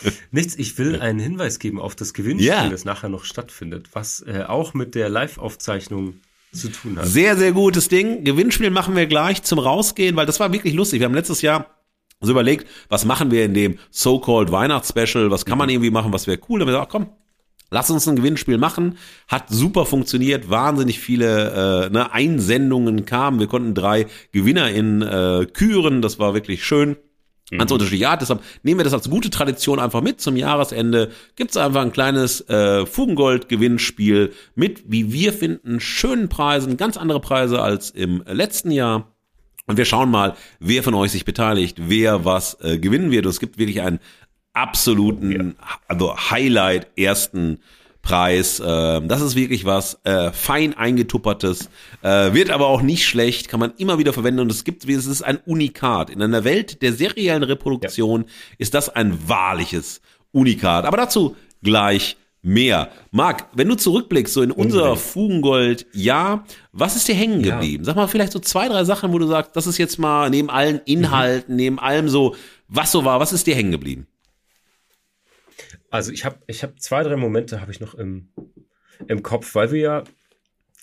Nichts, 0.32 0.56
ich 0.56 0.78
will 0.78 1.00
einen 1.00 1.20
Hinweis 1.20 1.60
geben 1.60 1.80
auf 1.80 1.96
das 1.96 2.14
Gewinnspiel, 2.14 2.48
ja. 2.48 2.70
das 2.70 2.86
nachher 2.86 3.10
noch 3.10 3.26
stattfindet, 3.26 3.90
was 3.94 4.24
äh, 4.28 4.44
auch 4.48 4.74
mit 4.74 4.96
der 4.96 5.10
Live-Aufzeichnung 5.10 6.16
zu 6.52 6.70
tun 6.70 6.98
hat. 6.98 7.08
Sehr, 7.08 7.36
sehr 7.36 7.52
gutes 7.52 7.90
Ding. 7.90 8.24
Gewinnspiel 8.24 8.70
machen 8.70 8.96
wir 8.96 9.08
gleich 9.08 9.44
zum 9.44 9.60
Rausgehen, 9.60 10.16
weil 10.16 10.26
das 10.26 10.40
war 10.40 10.54
wirklich 10.54 10.74
lustig. 10.74 11.00
Wir 11.00 11.06
haben 11.06 11.16
letztes 11.16 11.42
Jahr 11.42 11.68
so 12.22 12.32
überlegt, 12.32 12.68
was 12.90 13.06
machen 13.06 13.32
wir 13.32 13.44
in 13.44 13.54
dem 13.54 13.80
so-called 13.92 14.52
Weihnachtsspecial, 14.52 15.32
was 15.32 15.46
kann 15.46 15.58
man 15.58 15.68
mhm. 15.68 15.74
irgendwie 15.74 15.92
machen, 15.92 16.14
was 16.14 16.28
wäre 16.28 16.40
cool. 16.48 16.60
Dann 16.60 16.68
haben 16.68 16.74
wir 16.74 16.80
gesagt, 16.80 16.92
komm, 16.92 17.10
Lass 17.74 17.90
uns 17.90 18.08
ein 18.08 18.16
Gewinnspiel 18.16 18.60
machen. 18.60 19.00
Hat 19.28 19.46
super 19.50 19.88
funktioniert. 19.88 20.48
Wahnsinnig 20.48 21.00
viele 21.00 21.88
äh, 21.88 21.90
ne, 21.90 22.14
Einsendungen 22.14 23.06
kamen. 23.06 23.40
Wir 23.40 23.48
konnten 23.48 23.74
drei 23.74 24.06
Gewinner 24.32 24.70
in 24.70 25.02
äh, 25.02 25.48
küren. 25.52 26.04
Das 26.04 26.20
war 26.20 26.36
wirklich 26.36 26.64
schön. 26.64 26.98
Ganz 27.52 27.70
mhm. 27.70 27.76
unterschiedliche 27.76 28.10
Art. 28.10 28.22
Deshalb 28.22 28.42
nehmen 28.64 28.80
wir 28.80 28.84
das 28.84 28.94
als 28.94 29.10
gute 29.10 29.30
Tradition 29.30 29.80
einfach 29.80 30.02
mit. 30.02 30.22
Zum 30.22 30.38
Jahresende 30.38 31.12
gibt's 31.36 31.58
einfach 31.58 31.82
ein 31.82 31.92
kleines 31.92 32.42
äh, 32.50 32.86
Fugengold-Gewinnspiel 32.86 34.34
mit, 34.56 34.84
wie 34.88 35.12
wir 35.12 35.34
finden, 35.34 35.80
schönen 35.80 36.30
Preisen, 36.30 36.78
ganz 36.78 36.98
andere 36.98 37.20
Preise 37.20 37.62
als 37.62 37.90
im 37.90 38.24
letzten 38.26 38.72
Jahr. 38.72 39.14
Und 39.66 39.78
wir 39.78 39.86
schauen 39.86 40.10
mal, 40.10 40.36
wer 40.60 40.84
von 40.84 40.94
euch 40.94 41.12
sich 41.12 41.26
beteiligt, 41.26 41.78
wer 41.88 42.26
was 42.26 42.58
äh, 42.62 42.80
gewinnen 42.80 43.12
wird. 43.12 43.26
Und 43.26 43.32
es 43.32 43.40
gibt 43.40 43.58
wirklich 43.58 43.82
einen 43.82 44.00
absoluten, 44.54 45.32
ja. 45.32 45.68
also 45.88 46.16
Highlight 46.16 46.88
ersten 46.98 47.60
Preis. 48.04 48.60
Äh, 48.60 49.02
das 49.02 49.22
ist 49.22 49.36
wirklich 49.36 49.66
was 49.66 50.00
äh, 50.04 50.32
fein 50.32 50.76
eingetuppertes, 50.76 51.70
äh, 52.04 52.34
wird 52.34 52.52
aber 52.52 52.68
auch 52.68 52.84
nicht 52.84 53.08
schlecht, 53.08 53.48
kann 53.48 53.60
man 53.60 53.74
immer 53.78 53.98
wieder 53.98 54.14
verwenden 54.14 54.42
und 54.42 54.52
es 54.52 54.64
gibt, 54.64 54.88
es 54.88 55.08
ist 55.08 55.24
ein 55.24 55.40
Unikat. 55.46 56.12
In 56.12 56.22
einer 56.22 56.44
Welt 56.44 56.84
der 56.84 56.94
seriellen 56.94 57.42
Reproduktion 57.42 58.22
ja. 58.22 58.28
ist 58.60 58.76
das 58.76 58.90
ein 58.90 59.28
wahrliches 59.28 60.02
Unikat. 60.32 60.86
Aber 60.86 60.98
dazu 60.98 61.36
gleich 61.64 62.18
mehr. 62.42 62.92
Marc, 63.12 63.48
wenn 63.54 63.70
du 63.70 63.76
zurückblickst, 63.76 64.34
so 64.34 64.42
in 64.42 64.52
unser 64.52 64.98
Fugengold, 64.98 65.88
ja, 65.94 66.44
was 66.74 66.98
ist 66.98 67.08
dir 67.08 67.16
hängen 67.16 67.42
geblieben? 67.42 67.84
Ja. 67.84 67.86
Sag 67.86 67.96
mal 67.96 68.08
vielleicht 68.08 68.34
so 68.34 68.40
zwei, 68.40 68.68
drei 68.68 68.84
Sachen, 68.84 69.14
wo 69.14 69.18
du 69.18 69.28
sagst, 69.28 69.56
das 69.56 69.66
ist 69.66 69.78
jetzt 69.78 69.98
mal 69.98 70.30
neben 70.30 70.50
allen 70.50 70.82
Inhalten, 70.84 71.54
mhm. 71.54 71.58
neben 71.58 71.80
allem 71.80 72.10
so, 72.10 72.36
was 72.68 72.92
so 72.92 73.06
war, 73.06 73.22
was 73.22 73.32
ist 73.32 73.48
dir 73.48 73.56
hängen 73.56 73.72
geblieben? 73.72 74.08
Also 75.90 76.12
ich 76.12 76.26
habe 76.26 76.38
ich 76.48 76.64
hab 76.64 76.80
zwei, 76.80 77.04
drei 77.04 77.16
Momente 77.16 77.62
habe 77.62 77.72
ich 77.72 77.80
noch 77.80 77.94
im, 77.94 78.30
im 79.08 79.24
Kopf, 79.24 79.56
weil 79.56 79.72
wir 79.72 79.80
ja, 79.80 80.04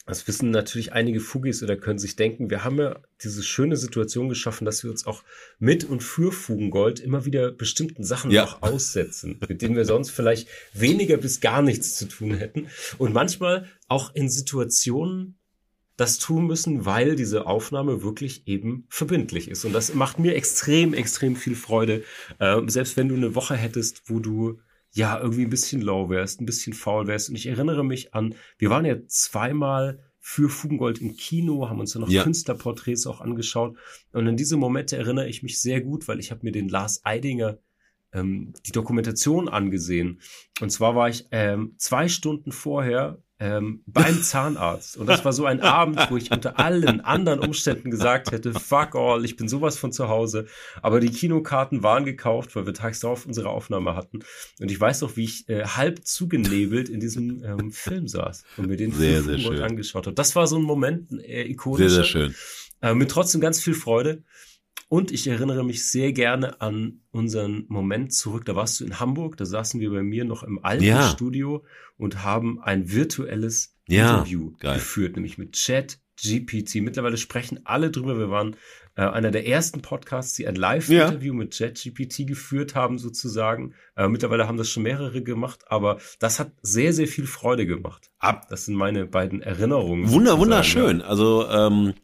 das 0.06 0.26
wissen 0.26 0.50
natürlich 0.50 0.92
einige 0.92 1.20
Fugis 1.20 1.62
oder 1.62 1.76
können 1.76 1.98
sich 1.98 2.16
denken, 2.16 2.50
wir 2.50 2.64
haben 2.64 2.78
ja 2.78 3.00
diese 3.22 3.42
schöne 3.42 3.76
Situation 3.76 4.28
geschaffen, 4.28 4.64
dass 4.64 4.82
wir 4.82 4.90
uns 4.90 5.06
auch 5.06 5.22
mit 5.58 5.84
und 5.84 6.02
für 6.02 6.32
Fugengold 6.32 7.00
immer 7.00 7.24
wieder 7.24 7.52
bestimmten 7.52 8.02
Sachen 8.02 8.30
ja. 8.30 8.42
noch 8.42 8.62
aussetzen, 8.62 9.38
mit 9.48 9.62
denen 9.62 9.76
wir 9.76 9.84
sonst 9.84 10.10
vielleicht 10.10 10.48
weniger 10.72 11.16
bis 11.16 11.40
gar 11.40 11.62
nichts 11.62 11.96
zu 11.96 12.06
tun 12.06 12.34
hätten. 12.34 12.68
Und 12.98 13.12
manchmal 13.12 13.66
auch 13.88 14.14
in 14.14 14.28
Situationen, 14.28 15.39
das 16.00 16.19
tun 16.19 16.47
müssen, 16.47 16.87
weil 16.87 17.14
diese 17.14 17.47
Aufnahme 17.47 18.02
wirklich 18.02 18.47
eben 18.47 18.87
verbindlich 18.88 19.49
ist. 19.49 19.64
Und 19.64 19.73
das 19.73 19.95
macht 19.95 20.19
mir 20.19 20.35
extrem, 20.35 20.95
extrem 20.95 21.37
viel 21.37 21.54
Freude. 21.54 22.04
Äh, 22.38 22.62
selbst 22.66 22.97
wenn 22.97 23.09
du 23.09 23.16
eine 23.16 23.35
Woche 23.35 23.54
hättest, 23.54 24.02
wo 24.07 24.19
du 24.19 24.59
ja, 24.92 25.21
irgendwie 25.21 25.45
ein 25.45 25.50
bisschen 25.50 25.83
low 25.83 26.09
wärst, 26.09 26.40
ein 26.40 26.47
bisschen 26.47 26.73
faul 26.73 27.07
wärst. 27.07 27.28
Und 27.28 27.37
ich 27.37 27.47
erinnere 27.47 27.85
mich 27.85 28.14
an, 28.14 28.35
wir 28.59 28.71
waren 28.71 28.85
ja 28.85 28.97
zweimal 29.07 30.00
für 30.19 30.49
Fugengold 30.49 31.00
im 31.00 31.16
Kino, 31.16 31.69
haben 31.69 31.80
uns 31.80 31.92
dann 31.92 32.02
noch 32.02 32.09
ja. 32.09 32.23
Künstlerporträts 32.23 33.07
auch 33.07 33.21
angeschaut. 33.21 33.76
Und 34.12 34.26
an 34.26 34.37
diese 34.37 34.57
Momente 34.57 34.97
erinnere 34.97 35.28
ich 35.28 35.42
mich 35.42 35.61
sehr 35.61 35.80
gut, 35.80 36.09
weil 36.09 36.19
ich 36.19 36.30
habe 36.30 36.40
mir 36.42 36.52
den 36.52 36.69
Lars 36.69 37.04
Eidinger 37.04 37.59
ähm, 38.12 38.52
die 38.66 38.73
Dokumentation 38.73 39.49
angesehen. 39.49 40.21
Und 40.61 40.71
zwar 40.71 40.97
war 40.97 41.09
ich 41.09 41.26
ähm, 41.30 41.75
zwei 41.78 42.09
Stunden 42.09 42.50
vorher 42.50 43.23
ähm, 43.40 43.82
beim 43.87 44.23
Zahnarzt. 44.23 44.99
Und 44.99 45.09
das 45.09 45.25
war 45.25 45.32
so 45.32 45.47
ein 45.47 45.62
Abend, 45.62 45.99
wo 46.11 46.16
ich 46.18 46.30
unter 46.30 46.59
allen 46.59 47.00
anderen 47.00 47.40
Umständen 47.40 47.90
gesagt 47.90 48.32
hätte, 48.32 48.52
fuck 48.52 48.94
all, 48.94 49.25
ich 49.25 49.37
bin 49.37 49.49
sowas 49.49 49.78
von 49.78 49.92
zu 49.92 50.09
Hause. 50.09 50.47
Aber 50.82 51.00
die 51.00 51.11
Kinokarten 51.11 51.82
waren 51.82 52.04
gekauft, 52.04 52.54
weil 52.54 52.66
wir 52.66 52.75
tags 52.75 53.00
darauf 53.00 53.25
unsere 53.25 53.49
Aufnahme 53.49 53.97
hatten. 53.97 54.20
Und 54.61 54.70
ich 54.70 54.78
weiß 54.78 55.00
noch, 55.00 55.16
wie 55.16 55.25
ich 55.25 55.49
äh, 55.49 55.64
halb 55.64 56.06
zugenebelt 56.06 56.90
in 56.90 57.00
diesem 57.00 57.42
ähm, 57.42 57.73
Film 57.73 58.06
saß 58.06 58.44
und 58.59 58.68
mir 58.68 58.76
den 58.76 58.92
sehr, 58.92 59.23
Film 59.23 59.25
sehr 59.25 59.38
schön. 59.38 59.62
angeschaut 59.62 60.06
habe. 60.06 60.14
Das 60.14 60.37
war 60.37 60.47
so 60.47 60.56
ein 60.56 60.62
Moment, 60.62 61.11
äh, 61.12 61.50
ikonischer. 61.50 61.88
Sehr, 61.88 61.97
sehr 61.97 62.04
schön. 62.04 62.35
Äh, 62.82 62.94
mit 62.94 63.11
trotzdem 63.11 63.40
ganz 63.40 63.61
viel 63.61 63.75
Freude. 63.75 64.23
Und 64.90 65.12
ich 65.12 65.28
erinnere 65.28 65.64
mich 65.64 65.85
sehr 65.85 66.12
gerne 66.12 66.61
an 66.61 67.02
unseren 67.12 67.64
Moment 67.68 68.12
zurück. 68.12 68.44
Da 68.44 68.56
warst 68.56 68.80
du 68.80 68.85
in 68.85 68.99
Hamburg, 68.99 69.37
da 69.37 69.44
saßen 69.44 69.78
wir 69.78 69.88
bei 69.90 70.02
mir 70.02 70.25
noch 70.25 70.42
im 70.42 70.59
alten 70.64 70.82
Ja. 70.82 71.09
Studio 71.09 71.64
und 71.97 72.25
haben 72.25 72.61
ein 72.61 72.90
virtuelles 72.90 73.76
Ja, 73.87 74.16
Interview 74.18 74.50
geil. 74.59 74.75
geführt, 74.75 75.14
nämlich 75.14 75.38
mit 75.38 75.52
Chat 75.52 76.00
GPT. 76.20 76.80
Mittlerweile 76.82 77.16
sprechen 77.18 77.61
alle 77.64 77.92
drüber. 77.92 78.18
Wir 78.18 78.30
waren 78.30 78.56
äh, 78.97 79.02
einer 79.02 79.30
der 79.30 79.47
ersten 79.47 79.80
Podcasts, 79.80 80.35
die 80.35 80.49
ein 80.49 80.56
Live-Interview 80.56 81.35
mit 81.35 81.52
Chat 81.52 81.80
GPT 81.80 82.26
geführt 82.26 82.75
haben, 82.75 82.99
sozusagen. 82.99 83.75
Äh, 83.94 84.09
mittlerweile 84.09 84.49
haben 84.49 84.59
das 84.59 84.68
schon 84.70 84.82
mehrere 84.82 85.23
gemacht, 85.23 85.61
aber 85.68 85.99
das 86.18 86.40
hat 86.40 86.50
sehr, 86.62 86.92
sehr 86.92 87.06
viel 87.06 87.26
Freude 87.26 87.64
gemacht. 87.64 88.11
Ab, 88.18 88.49
Das 88.50 88.64
sind 88.64 88.75
meine 88.75 89.06
beiden 89.06 89.40
Erinnerungen. 89.40 90.11
Wunder, 90.11 90.37
wunderschön. 90.37 91.00
Also, 91.00 91.49
ähm, 91.49 91.94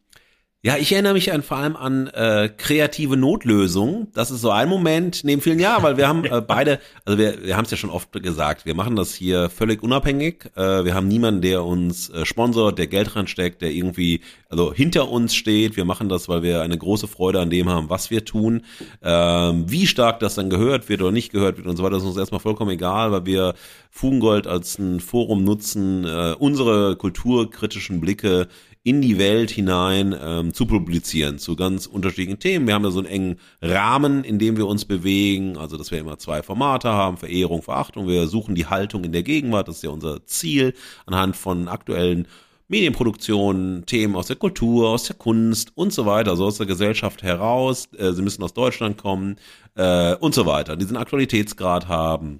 ja, 0.66 0.76
ich 0.76 0.90
erinnere 0.90 1.12
mich 1.12 1.32
an, 1.32 1.44
vor 1.44 1.58
allem 1.58 1.76
an 1.76 2.08
äh, 2.08 2.48
kreative 2.48 3.16
Notlösungen. 3.16 4.08
Das 4.14 4.32
ist 4.32 4.40
so 4.40 4.50
ein 4.50 4.68
Moment 4.68 5.22
neben 5.22 5.40
vielen 5.40 5.60
Jahren, 5.60 5.84
weil 5.84 5.96
wir 5.96 6.08
haben 6.08 6.24
äh, 6.24 6.40
beide, 6.40 6.80
also 7.04 7.20
wir, 7.20 7.40
wir 7.44 7.56
haben 7.56 7.66
es 7.66 7.70
ja 7.70 7.76
schon 7.76 7.90
oft 7.90 8.10
gesagt, 8.20 8.66
wir 8.66 8.74
machen 8.74 8.96
das 8.96 9.14
hier 9.14 9.48
völlig 9.48 9.84
unabhängig. 9.84 10.50
Äh, 10.56 10.84
wir 10.84 10.92
haben 10.94 11.06
niemanden, 11.06 11.40
der 11.40 11.64
uns 11.64 12.10
äh, 12.10 12.26
sponsort, 12.26 12.80
der 12.80 12.88
Geld 12.88 13.14
reinsteckt, 13.14 13.62
der 13.62 13.70
irgendwie 13.70 14.22
also 14.48 14.74
hinter 14.74 15.08
uns 15.08 15.36
steht. 15.36 15.76
Wir 15.76 15.84
machen 15.84 16.08
das, 16.08 16.28
weil 16.28 16.42
wir 16.42 16.62
eine 16.62 16.76
große 16.76 17.06
Freude 17.06 17.38
an 17.38 17.50
dem 17.50 17.68
haben, 17.68 17.88
was 17.88 18.10
wir 18.10 18.24
tun. 18.24 18.62
Ähm, 19.04 19.70
wie 19.70 19.86
stark 19.86 20.18
das 20.18 20.34
dann 20.34 20.50
gehört 20.50 20.88
wird 20.88 21.00
oder 21.00 21.12
nicht 21.12 21.30
gehört 21.30 21.58
wird 21.58 21.68
und 21.68 21.76
so 21.76 21.84
weiter, 21.84 21.98
ist 21.98 22.02
uns 22.02 22.16
erstmal 22.16 22.40
vollkommen 22.40 22.72
egal, 22.72 23.12
weil 23.12 23.24
wir 23.24 23.54
Fugengold 23.92 24.48
als 24.48 24.80
ein 24.80 24.98
Forum 24.98 25.44
nutzen, 25.44 26.04
äh, 26.04 26.34
unsere 26.36 26.96
kulturkritischen 26.96 28.00
Blicke 28.00 28.48
in 28.86 29.02
die 29.02 29.18
Welt 29.18 29.50
hinein 29.50 30.14
ähm, 30.16 30.54
zu 30.54 30.64
publizieren 30.64 31.40
zu 31.40 31.56
ganz 31.56 31.86
unterschiedlichen 31.86 32.38
Themen. 32.38 32.68
Wir 32.68 32.74
haben 32.74 32.84
da 32.84 32.92
so 32.92 33.00
einen 33.00 33.08
engen 33.08 33.40
Rahmen, 33.60 34.22
in 34.22 34.38
dem 34.38 34.56
wir 34.56 34.68
uns 34.68 34.84
bewegen, 34.84 35.56
also 35.56 35.76
dass 35.76 35.90
wir 35.90 35.98
immer 35.98 36.20
zwei 36.20 36.40
Formate 36.40 36.90
haben, 36.90 37.16
Verehrung, 37.16 37.62
Verachtung. 37.62 38.06
Wir 38.06 38.28
suchen 38.28 38.54
die 38.54 38.66
Haltung 38.66 39.02
in 39.02 39.10
der 39.10 39.24
Gegenwart, 39.24 39.66
das 39.66 39.78
ist 39.78 39.82
ja 39.82 39.90
unser 39.90 40.24
Ziel, 40.26 40.72
anhand 41.04 41.34
von 41.34 41.66
aktuellen 41.66 42.28
Medienproduktionen, 42.68 43.86
Themen 43.86 44.14
aus 44.14 44.28
der 44.28 44.36
Kultur, 44.36 44.90
aus 44.90 45.02
der 45.02 45.16
Kunst 45.16 45.72
und 45.74 45.92
so 45.92 46.06
weiter, 46.06 46.30
also 46.30 46.44
aus 46.44 46.58
der 46.58 46.66
Gesellschaft 46.66 47.24
heraus. 47.24 47.88
Äh, 47.98 48.12
sie 48.12 48.22
müssen 48.22 48.44
aus 48.44 48.54
Deutschland 48.54 48.98
kommen 48.98 49.34
äh, 49.74 50.14
und 50.14 50.32
so 50.32 50.46
weiter, 50.46 50.76
diesen 50.76 50.96
Aktualitätsgrad 50.96 51.88
haben. 51.88 52.38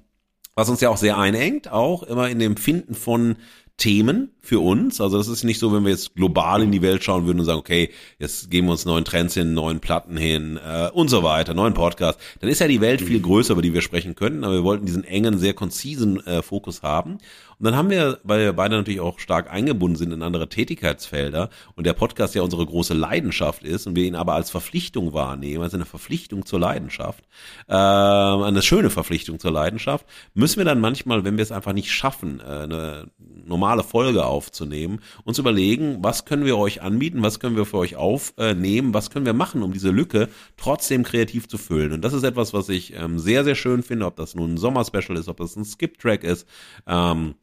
Was 0.55 0.69
uns 0.69 0.79
ja 0.79 0.89
auch 0.91 0.97
sehr 0.97 1.17
einengt, 1.17 1.69
auch 1.69 2.03
immer 2.03 2.29
in 2.29 2.39
dem 2.39 2.55
Finden 2.55 2.95
von 2.95 3.35
Themen 3.77 4.31
für 4.41 4.59
uns. 4.59 4.99
Also 4.99 5.17
das 5.19 5.27
ist 5.27 5.43
nicht 5.43 5.59
so, 5.59 5.71
wenn 5.71 5.83
wir 5.83 5.91
jetzt 5.91 6.15
global 6.15 6.63
in 6.63 6.71
die 6.71 6.81
Welt 6.81 7.03
schauen 7.03 7.27
würden 7.27 7.39
und 7.39 7.45
sagen, 7.45 7.59
okay, 7.59 7.91
jetzt 8.17 8.49
geben 8.49 8.67
wir 8.67 8.71
uns 8.71 8.85
neuen 8.85 9.05
Trends 9.05 9.35
hin, 9.35 9.53
neuen 9.53 9.79
Platten 9.79 10.17
hin 10.17 10.57
äh, 10.57 10.89
und 10.89 11.09
so 11.09 11.21
weiter, 11.21 11.53
neuen 11.53 11.75
Podcast. 11.75 12.19
Dann 12.39 12.49
ist 12.49 12.59
ja 12.59 12.67
die 12.67 12.81
Welt 12.81 13.01
viel 13.01 13.21
größer, 13.21 13.53
über 13.53 13.61
die 13.61 13.73
wir 13.73 13.81
sprechen 13.81 14.15
könnten, 14.15 14.43
aber 14.43 14.55
wir 14.55 14.63
wollten 14.63 14.87
diesen 14.87 15.03
engen, 15.03 15.37
sehr 15.37 15.53
konzisen 15.53 16.25
äh, 16.25 16.41
Fokus 16.41 16.81
haben. 16.81 17.19
Und 17.59 17.65
dann 17.65 17.75
haben 17.75 17.89
wir, 17.89 18.19
weil 18.23 18.39
wir 18.41 18.53
beide 18.53 18.75
natürlich 18.75 18.99
auch 18.99 19.17
stark 19.17 19.51
eingebunden 19.51 19.95
sind 19.95 20.11
in 20.11 20.21
andere 20.21 20.47
Tätigkeitsfelder 20.47 21.49
und 21.75 21.87
der 21.87 21.93
Podcast 21.93 22.35
ja 22.35 22.43
unsere 22.43 22.63
große 22.63 22.93
Leidenschaft 22.93 23.63
ist 23.63 23.87
und 23.87 23.95
wir 23.95 24.03
ihn 24.03 24.15
aber 24.15 24.35
als 24.35 24.51
Verpflichtung 24.51 25.13
wahrnehmen, 25.13 25.63
also 25.63 25.75
eine 25.75 25.85
Verpflichtung 25.85 26.45
zur 26.45 26.59
Leidenschaft, 26.59 27.23
äh, 27.67 27.73
eine 27.73 28.61
schöne 28.61 28.91
Verpflichtung 28.91 29.39
zur 29.39 29.51
Leidenschaft, 29.51 30.05
müssen 30.35 30.57
wir 30.57 30.65
dann 30.65 30.79
manchmal, 30.79 31.23
wenn 31.23 31.37
wir 31.37 31.41
es 31.41 31.51
einfach 31.51 31.73
nicht 31.73 31.91
schaffen, 31.91 32.41
äh, 32.41 32.43
eine 32.43 33.07
normale 33.43 33.83
Folge 33.83 34.25
aufzunehmen, 34.25 34.99
uns 35.23 35.39
überlegen, 35.39 35.97
was 36.01 36.25
können 36.25 36.45
wir 36.45 36.57
euch 36.57 36.83
anbieten, 36.83 37.23
was 37.23 37.39
können 37.39 37.55
wir 37.55 37.65
für 37.65 37.77
euch 37.77 37.95
aufnehmen, 37.95 38.93
was 38.93 39.09
können 39.09 39.25
wir 39.25 39.33
machen, 39.33 39.63
um 39.63 39.73
diese 39.73 39.89
Lücke 39.89 40.29
trotzdem 40.57 41.03
kreativ 41.03 41.47
zu 41.47 41.57
füllen. 41.57 41.93
Und 41.93 42.01
das 42.01 42.13
ist 42.13 42.23
etwas, 42.23 42.53
was 42.53 42.69
ich 42.69 42.93
ähm, 42.93 43.17
sehr, 43.17 43.43
sehr 43.43 43.55
schön 43.55 43.81
finde, 43.81 44.05
ob 44.05 44.15
das 44.15 44.35
nun 44.35 44.53
ein 44.53 44.57
Sommerspecial 44.57 45.17
ist, 45.17 45.27
ob 45.27 45.37
das 45.37 45.55
ein 45.55 45.65
Skip-Track 45.65 46.23
ist. 46.23 46.45
Ähm, 46.85 47.35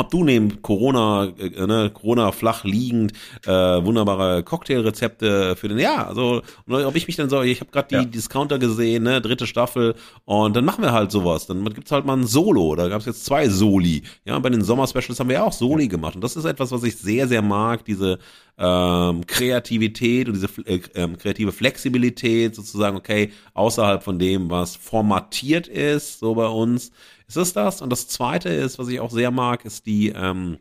ob 0.00 0.10
du 0.10 0.24
neben 0.24 0.62
Corona, 0.62 1.28
äh, 1.38 1.66
ne, 1.66 1.90
Corona 1.92 2.32
flach 2.32 2.64
liegend, 2.64 3.12
äh, 3.46 3.50
wunderbare 3.50 4.42
Cocktailrezepte 4.42 5.56
für 5.56 5.68
den, 5.68 5.78
ja, 5.78 6.06
also 6.06 6.42
und 6.66 6.84
ob 6.84 6.96
ich 6.96 7.06
mich 7.06 7.16
dann 7.16 7.30
so, 7.30 7.42
ich 7.42 7.60
habe 7.60 7.70
gerade 7.70 7.88
die 7.88 7.94
Ja. 7.94 8.04
Discounter 8.04 8.58
gesehen, 8.58 9.04
ne, 9.04 9.20
dritte 9.20 9.46
Staffel 9.46 9.94
und 10.24 10.56
dann 10.56 10.64
machen 10.64 10.82
wir 10.82 10.92
halt 10.92 11.10
sowas. 11.10 11.46
Dann 11.46 11.64
gibt's 11.72 11.92
halt 11.92 12.04
mal 12.06 12.16
ein 12.16 12.26
Solo, 12.26 12.74
da 12.74 12.88
gab's 12.88 13.06
jetzt 13.06 13.24
zwei 13.24 13.48
Soli. 13.48 14.02
Ja, 14.24 14.38
bei 14.38 14.50
den 14.50 14.62
Sommer-Specials 14.62 15.20
haben 15.20 15.28
wir 15.28 15.36
ja 15.36 15.44
auch 15.44 15.52
Soli 15.52 15.88
gemacht 15.88 16.14
und 16.14 16.22
das 16.24 16.36
ist 16.36 16.44
etwas, 16.44 16.72
was 16.72 16.82
ich 16.82 16.96
sehr, 16.96 17.28
sehr 17.28 17.42
mag, 17.42 17.84
diese 17.84 18.18
ähm, 18.58 19.26
Kreativität 19.26 20.28
und 20.28 20.34
diese 20.34 20.48
äh, 20.66 20.80
ähm, 20.94 21.16
kreative 21.18 21.52
Flexibilität 21.52 22.54
sozusagen, 22.54 22.96
okay, 22.96 23.32
außerhalb 23.54 24.02
von 24.02 24.18
dem, 24.18 24.50
was 24.50 24.76
formatiert 24.76 25.66
ist, 25.68 26.18
so 26.20 26.34
bei 26.34 26.46
uns, 26.46 26.90
ist 27.30 27.36
es 27.36 27.52
das. 27.52 27.80
Und 27.80 27.90
das 27.90 28.08
Zweite 28.08 28.48
ist, 28.48 28.78
was 28.78 28.88
ich 28.88 29.00
auch 29.00 29.10
sehr 29.10 29.30
mag, 29.30 29.64
ist 29.64 29.86
die 29.86 30.08
ähm, 30.08 30.58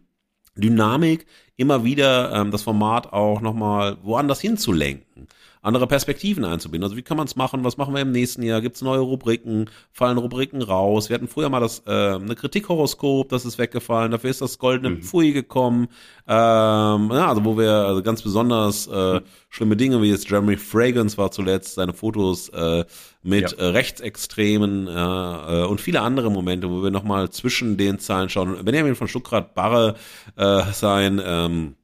Dynamik, 0.55 1.25
immer 1.55 1.83
wieder 1.83 2.33
ähm, 2.33 2.51
das 2.51 2.61
Format 2.63 3.11
auch 3.11 3.41
nochmal 3.41 3.97
woanders 4.03 4.39
hinzulenken, 4.39 5.27
andere 5.61 5.87
Perspektiven 5.87 6.45
einzubinden. 6.45 6.83
Also 6.85 6.95
wie 6.95 7.01
kann 7.01 7.17
man 7.17 7.27
es 7.27 7.35
machen? 7.35 7.63
Was 7.63 7.75
machen 7.77 7.93
wir 7.93 8.01
im 8.01 8.11
nächsten 8.11 8.43
Jahr? 8.43 8.61
Gibt 8.61 8.77
es 8.77 8.81
neue 8.81 8.99
Rubriken? 8.99 9.69
Fallen 9.91 10.17
Rubriken 10.17 10.61
raus? 10.61 11.09
Wir 11.09 11.15
hatten 11.15 11.27
früher 11.27 11.49
mal 11.49 11.59
das 11.59 11.83
äh, 11.85 11.91
eine 12.15 12.35
Kritikhoroskop, 12.35 13.29
das 13.29 13.45
ist 13.45 13.57
weggefallen. 13.57 14.11
Dafür 14.11 14.29
ist 14.29 14.41
das 14.41 14.57
goldene 14.57 14.89
Mhm. 14.91 15.01
Pfui 15.03 15.33
gekommen. 15.33 15.87
Ähm, 16.27 17.09
ja, 17.11 17.27
also 17.27 17.43
wo 17.43 17.57
wir 17.57 17.71
also 17.71 18.01
ganz 18.01 18.21
besonders 18.21 18.87
äh, 18.87 19.19
schlimme 19.49 19.75
Dinge 19.75 20.01
wie 20.01 20.09
jetzt 20.09 20.29
Jeremy 20.29 20.55
Fragrance 20.57 21.17
war 21.17 21.31
zuletzt, 21.31 21.75
seine 21.75 21.93
Fotos 21.93 22.49
äh, 22.49 22.85
mit 23.21 23.51
Ja. 23.51 23.57
äh, 23.57 23.65
Rechtsextremen 23.65 24.87
äh, 24.87 25.65
und 25.65 25.81
viele 25.81 26.01
andere 26.01 26.31
Momente, 26.31 26.69
wo 26.69 26.81
wir 26.83 26.91
nochmal 26.91 27.29
zwischen 27.31 27.75
den 27.77 27.99
Zeilen 27.99 28.29
schauen. 28.29 28.63
Benjamin 28.63 28.95
von 28.95 29.07
Stuckrad-Barre, 29.07 29.95
äh, 30.37 30.61
sein 30.71 31.21
ähm, 31.23 31.75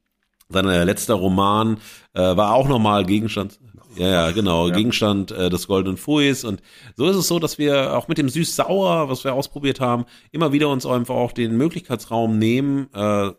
sein 0.50 0.68
äh, 0.68 0.84
letzter 0.84 1.16
Roman 1.16 1.78
äh, 2.14 2.22
war 2.22 2.54
auch 2.54 2.68
nochmal 2.68 3.06
Gegenstand. 3.06 3.60
Ja, 3.98 4.08
ja, 4.08 4.32
genau, 4.32 4.68
Ja. 4.68 4.76
Gegenstand 4.76 5.32
äh, 5.32 5.50
des 5.50 5.68
Goldenen 5.68 5.98
Fuis. 5.98 6.44
Und 6.44 6.62
so 6.96 7.08
ist 7.08 7.16
es 7.16 7.28
so, 7.28 7.40
dass 7.40 7.58
wir 7.58 7.98
auch 7.98 8.08
mit 8.08 8.18
dem 8.18 8.30
Süß-Sauer, 8.30 9.10
was 9.10 9.24
wir 9.24 9.34
ausprobiert 9.34 9.80
haben, 9.80 10.06
immer 10.32 10.52
wieder 10.52 10.70
uns 10.70 10.86
einfach 10.86 11.16
auch 11.16 11.32
den 11.32 11.56
Möglichkeitsraum 11.56 12.38
nehmen, 12.38 12.88
äh, 12.94 13.32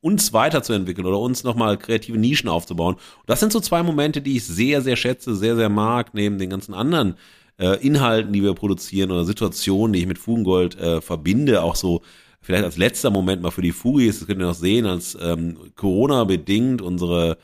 uns 0.00 0.32
weiterzuentwickeln 0.32 1.06
oder 1.06 1.18
uns 1.18 1.42
nochmal 1.42 1.76
kreative 1.76 2.18
Nischen 2.18 2.48
aufzubauen. 2.48 2.94
Und 2.94 3.28
das 3.28 3.40
sind 3.40 3.52
so 3.52 3.58
zwei 3.58 3.82
Momente, 3.82 4.22
die 4.22 4.36
ich 4.36 4.44
sehr, 4.46 4.80
sehr 4.80 4.94
schätze, 4.94 5.34
sehr, 5.34 5.56
sehr 5.56 5.68
mag, 5.68 6.14
neben 6.14 6.38
den 6.38 6.50
ganzen 6.50 6.74
anderen 6.74 7.16
äh, 7.58 7.84
Inhalten, 7.84 8.32
die 8.32 8.42
wir 8.42 8.54
produzieren 8.54 9.10
oder 9.10 9.24
Situationen, 9.24 9.92
die 9.92 10.00
ich 10.00 10.06
mit 10.06 10.18
Fugengold 10.18 10.78
äh, 10.78 11.00
verbinde, 11.00 11.62
auch 11.62 11.74
so 11.74 12.02
vielleicht 12.40 12.64
als 12.64 12.76
letzter 12.76 13.10
Moment 13.10 13.42
mal 13.42 13.50
für 13.50 13.62
die 13.62 13.72
Fugis, 13.72 14.18
das 14.18 14.26
könnt 14.26 14.40
ihr 14.40 14.46
noch 14.46 14.54
sehen, 14.54 14.86
als 14.86 15.16
ähm, 15.20 15.56
Corona-bedingt 15.74 16.82
unsere 16.82 17.38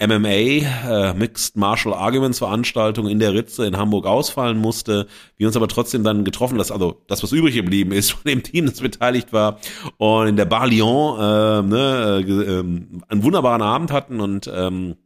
MMA, 0.00 0.28
äh, 0.28 1.14
Mixed 1.14 1.56
Martial 1.56 1.92
Arguments 1.92 2.38
Veranstaltung 2.38 3.08
in 3.08 3.18
der 3.18 3.34
Ritze 3.34 3.66
in 3.66 3.76
Hamburg 3.76 4.06
ausfallen 4.06 4.56
musste, 4.56 5.08
wir 5.36 5.48
uns 5.48 5.56
aber 5.56 5.66
trotzdem 5.66 6.04
dann 6.04 6.24
getroffen, 6.24 6.56
dass 6.56 6.70
also 6.70 7.02
das, 7.08 7.22
was 7.24 7.32
übrig 7.32 7.56
geblieben 7.56 7.90
ist 7.90 8.12
von 8.12 8.22
dem 8.24 8.44
Team, 8.44 8.66
das 8.66 8.80
beteiligt 8.80 9.32
war 9.32 9.58
und 9.96 10.28
in 10.28 10.36
der 10.36 10.44
Bar 10.44 10.68
Lyon 10.68 11.18
äh, 11.18 11.62
ne, 11.62 12.24
äh, 12.24 12.58
ähm, 12.60 13.02
einen 13.08 13.24
wunderbaren 13.24 13.62
Abend 13.62 13.90
hatten 13.90 14.20
und 14.20 14.48
ähm, 14.54 14.96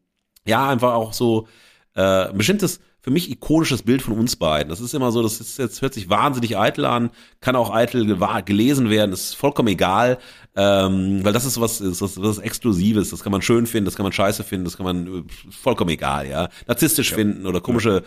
ja, 0.47 0.69
einfach 0.69 0.93
auch 0.93 1.15
so 1.15 1.47
äh, 1.95 2.31
bestimmtes, 2.35 2.81
für 3.03 3.11
mich 3.11 3.31
ikonisches 3.31 3.83
Bild 3.83 4.01
von 4.01 4.15
uns 4.15 4.37
beiden. 4.37 4.71
Das 4.71 4.81
ist 4.81 4.95
immer 4.95 5.11
so, 5.11 5.23
das 5.23 5.41
ist 5.41 5.59
jetzt 5.59 5.83
hört 5.83 5.93
sich 5.93 6.09
wahnsinnig 6.09 6.57
eitel 6.57 6.85
an, 6.85 7.11
kann 7.41 7.57
auch 7.57 7.75
eitel 7.75 8.17
gelesen 8.45 8.91
werden, 8.91 9.13
ist 9.13 9.35
vollkommen 9.35 9.69
egal, 9.69 10.19
ähm, 10.55 11.25
weil 11.25 11.33
das 11.33 11.45
ist 11.45 11.61
was, 11.61 11.81
ist 11.81 12.01
was, 12.01 12.21
was 12.23 12.39
Exklusives. 12.39 13.11
Das 13.11 13.25
kann 13.25 13.33
man 13.33 13.43
schön 13.43 13.67
finden, 13.67 13.87
das 13.87 13.97
kann 13.97 14.05
man 14.05 14.13
scheiße 14.13 14.45
finden, 14.45 14.65
das 14.65 14.77
kann 14.77 14.87
man 14.87 15.07
äh, 15.07 15.23
vollkommen 15.51 15.91
egal, 15.91 16.29
ja, 16.29 16.49
narzisstisch 16.69 17.13
finden 17.13 17.47
oder 17.47 17.61
komische 17.61 18.05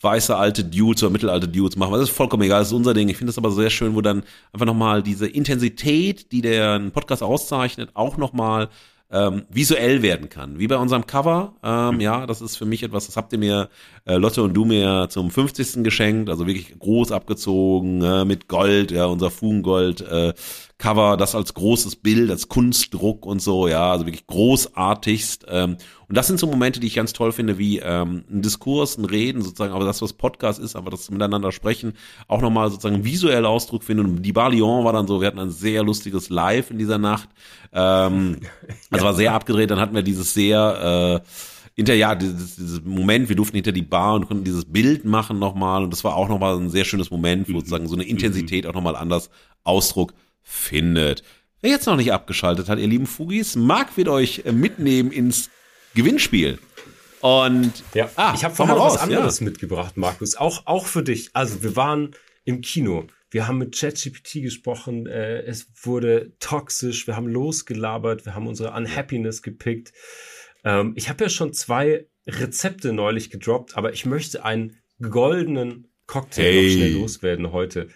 weiße 0.00 0.34
alte 0.34 0.64
Dudes 0.64 1.02
oder 1.02 1.10
mittelalte 1.10 1.48
Dudes 1.48 1.76
machen. 1.76 1.92
Das 1.92 2.02
ist 2.02 2.10
vollkommen 2.10 2.44
egal, 2.44 2.60
das 2.60 2.68
ist 2.68 2.74
unser 2.74 2.94
Ding. 2.94 3.08
Ich 3.08 3.16
finde 3.18 3.30
das 3.30 3.38
aber 3.38 3.50
sehr 3.50 3.68
schön, 3.68 3.94
wo 3.94 4.00
dann 4.00 4.22
einfach 4.52 4.64
nochmal 4.64 5.02
diese 5.02 5.26
Intensität, 5.26 6.32
die 6.32 6.40
der 6.40 6.78
Podcast 6.92 7.22
auszeichnet, 7.22 7.90
auch 7.94 8.16
nochmal 8.16 8.68
ähm, 9.10 9.44
visuell 9.48 10.02
werden 10.02 10.28
kann. 10.28 10.58
Wie 10.58 10.66
bei 10.66 10.76
unserem 10.76 11.06
Cover. 11.06 11.54
Ähm, 11.62 12.00
ja, 12.00 12.26
das 12.26 12.40
ist 12.40 12.56
für 12.56 12.66
mich 12.66 12.82
etwas, 12.82 13.06
das 13.06 13.16
habt 13.16 13.32
ihr 13.32 13.38
mir, 13.38 13.68
äh, 14.04 14.16
Lotte 14.16 14.42
und 14.42 14.54
du 14.54 14.64
mir 14.64 15.08
zum 15.10 15.30
50. 15.30 15.82
geschenkt. 15.82 16.28
Also 16.28 16.46
wirklich 16.46 16.78
groß 16.78 17.12
abgezogen, 17.12 18.02
äh, 18.02 18.24
mit 18.24 18.48
Gold, 18.48 18.90
ja, 18.90 19.06
unser 19.06 19.30
Fugengold 19.30 20.02
äh, 20.02 20.34
Cover, 20.78 21.16
das 21.16 21.34
als 21.34 21.54
großes 21.54 21.96
Bild, 21.96 22.30
als 22.30 22.48
Kunstdruck 22.48 23.26
und 23.26 23.42
so, 23.42 23.66
ja, 23.66 23.90
also 23.90 24.06
wirklich 24.06 24.28
großartigst. 24.28 25.46
Ähm, 25.48 25.76
und 26.06 26.16
das 26.16 26.28
sind 26.28 26.38
so 26.38 26.46
Momente, 26.46 26.78
die 26.78 26.86
ich 26.86 26.94
ganz 26.94 27.12
toll 27.12 27.32
finde, 27.32 27.58
wie 27.58 27.80
ähm, 27.80 28.24
ein 28.30 28.42
Diskurs, 28.42 28.96
ein 28.96 29.04
Reden 29.04 29.42
sozusagen, 29.42 29.72
aber 29.72 29.84
das, 29.84 30.00
was 30.02 30.12
Podcast 30.12 30.60
ist, 30.60 30.76
aber 30.76 30.92
das 30.92 31.10
miteinander 31.10 31.50
sprechen, 31.50 31.94
auch 32.28 32.40
nochmal 32.40 32.70
sozusagen 32.70 33.04
visuell 33.04 33.44
Ausdruck 33.44 33.82
finden. 33.82 34.06
Und 34.06 34.22
die 34.22 34.32
Bar 34.32 34.50
Lyon 34.50 34.84
war 34.84 34.92
dann 34.92 35.08
so, 35.08 35.20
wir 35.20 35.26
hatten 35.26 35.40
ein 35.40 35.50
sehr 35.50 35.82
lustiges 35.82 36.28
Live 36.28 36.70
in 36.70 36.78
dieser 36.78 36.98
Nacht. 36.98 37.28
Ähm, 37.72 38.38
also 38.90 39.04
war 39.04 39.14
sehr 39.14 39.32
abgedreht, 39.32 39.72
dann 39.72 39.80
hatten 39.80 39.96
wir 39.96 40.02
dieses 40.02 40.32
sehr 40.32 41.22
äh, 41.24 41.28
hinter 41.74 41.94
ja 41.94 42.14
dieses, 42.14 42.54
dieses 42.54 42.84
Moment, 42.84 43.28
wir 43.28 43.36
durften 43.36 43.56
hinter 43.56 43.72
die 43.72 43.82
Bar 43.82 44.14
und 44.14 44.26
konnten 44.26 44.44
dieses 44.44 44.64
Bild 44.64 45.04
machen 45.04 45.40
nochmal 45.40 45.82
und 45.82 45.92
das 45.92 46.04
war 46.04 46.14
auch 46.14 46.28
nochmal 46.28 46.56
ein 46.56 46.70
sehr 46.70 46.84
schönes 46.84 47.10
Moment, 47.10 47.48
wo 47.48 47.52
mhm. 47.52 47.56
sozusagen 47.58 47.88
so 47.88 47.94
eine 47.94 48.04
Intensität 48.04 48.66
auch 48.66 48.74
nochmal 48.74 48.94
anders 48.94 49.30
Ausdruck 49.64 50.12
findet. 50.48 51.22
Wer 51.60 51.70
jetzt 51.70 51.86
noch 51.86 51.96
nicht 51.96 52.12
abgeschaltet 52.12 52.68
hat, 52.68 52.78
ihr 52.78 52.86
lieben 52.86 53.06
Fugis, 53.06 53.54
Marc 53.54 53.96
wird 53.96 54.08
euch 54.08 54.42
äh, 54.44 54.52
mitnehmen 54.52 55.12
ins 55.12 55.50
Gewinnspiel. 55.94 56.58
Und 57.20 57.72
ja, 57.94 58.08
ah, 58.16 58.32
ich 58.34 58.44
habe 58.44 58.54
vorhin 58.54 58.76
noch 58.76 58.86
was 58.86 59.00
anderes 59.00 59.40
ja. 59.40 59.44
mitgebracht, 59.44 59.96
Markus. 59.96 60.36
Auch, 60.36 60.66
auch 60.66 60.86
für 60.86 61.02
dich. 61.02 61.30
Also 61.34 61.62
wir 61.62 61.74
waren 61.76 62.14
im 62.44 62.60
Kino. 62.60 63.06
Wir 63.30 63.46
haben 63.46 63.58
mit 63.58 63.76
ChatGPT 63.76 64.42
gesprochen. 64.42 65.06
Äh, 65.06 65.42
es 65.42 65.66
wurde 65.82 66.32
toxisch. 66.38 67.06
Wir 67.06 67.16
haben 67.16 67.28
losgelabert. 67.28 68.24
Wir 68.24 68.34
haben 68.34 68.46
unsere 68.46 68.72
Unhappiness 68.72 69.42
gepickt. 69.42 69.92
Ähm, 70.64 70.92
ich 70.96 71.08
habe 71.08 71.24
ja 71.24 71.30
schon 71.30 71.52
zwei 71.52 72.06
Rezepte 72.26 72.92
neulich 72.92 73.30
gedroppt, 73.30 73.76
aber 73.76 73.92
ich 73.92 74.06
möchte 74.06 74.44
einen 74.44 74.76
goldenen 75.00 75.88
Cocktail 76.06 76.42
hey. 76.42 76.62
noch 76.64 76.72
schnell 76.72 76.92
loswerden 76.92 77.52
heute. 77.52 77.88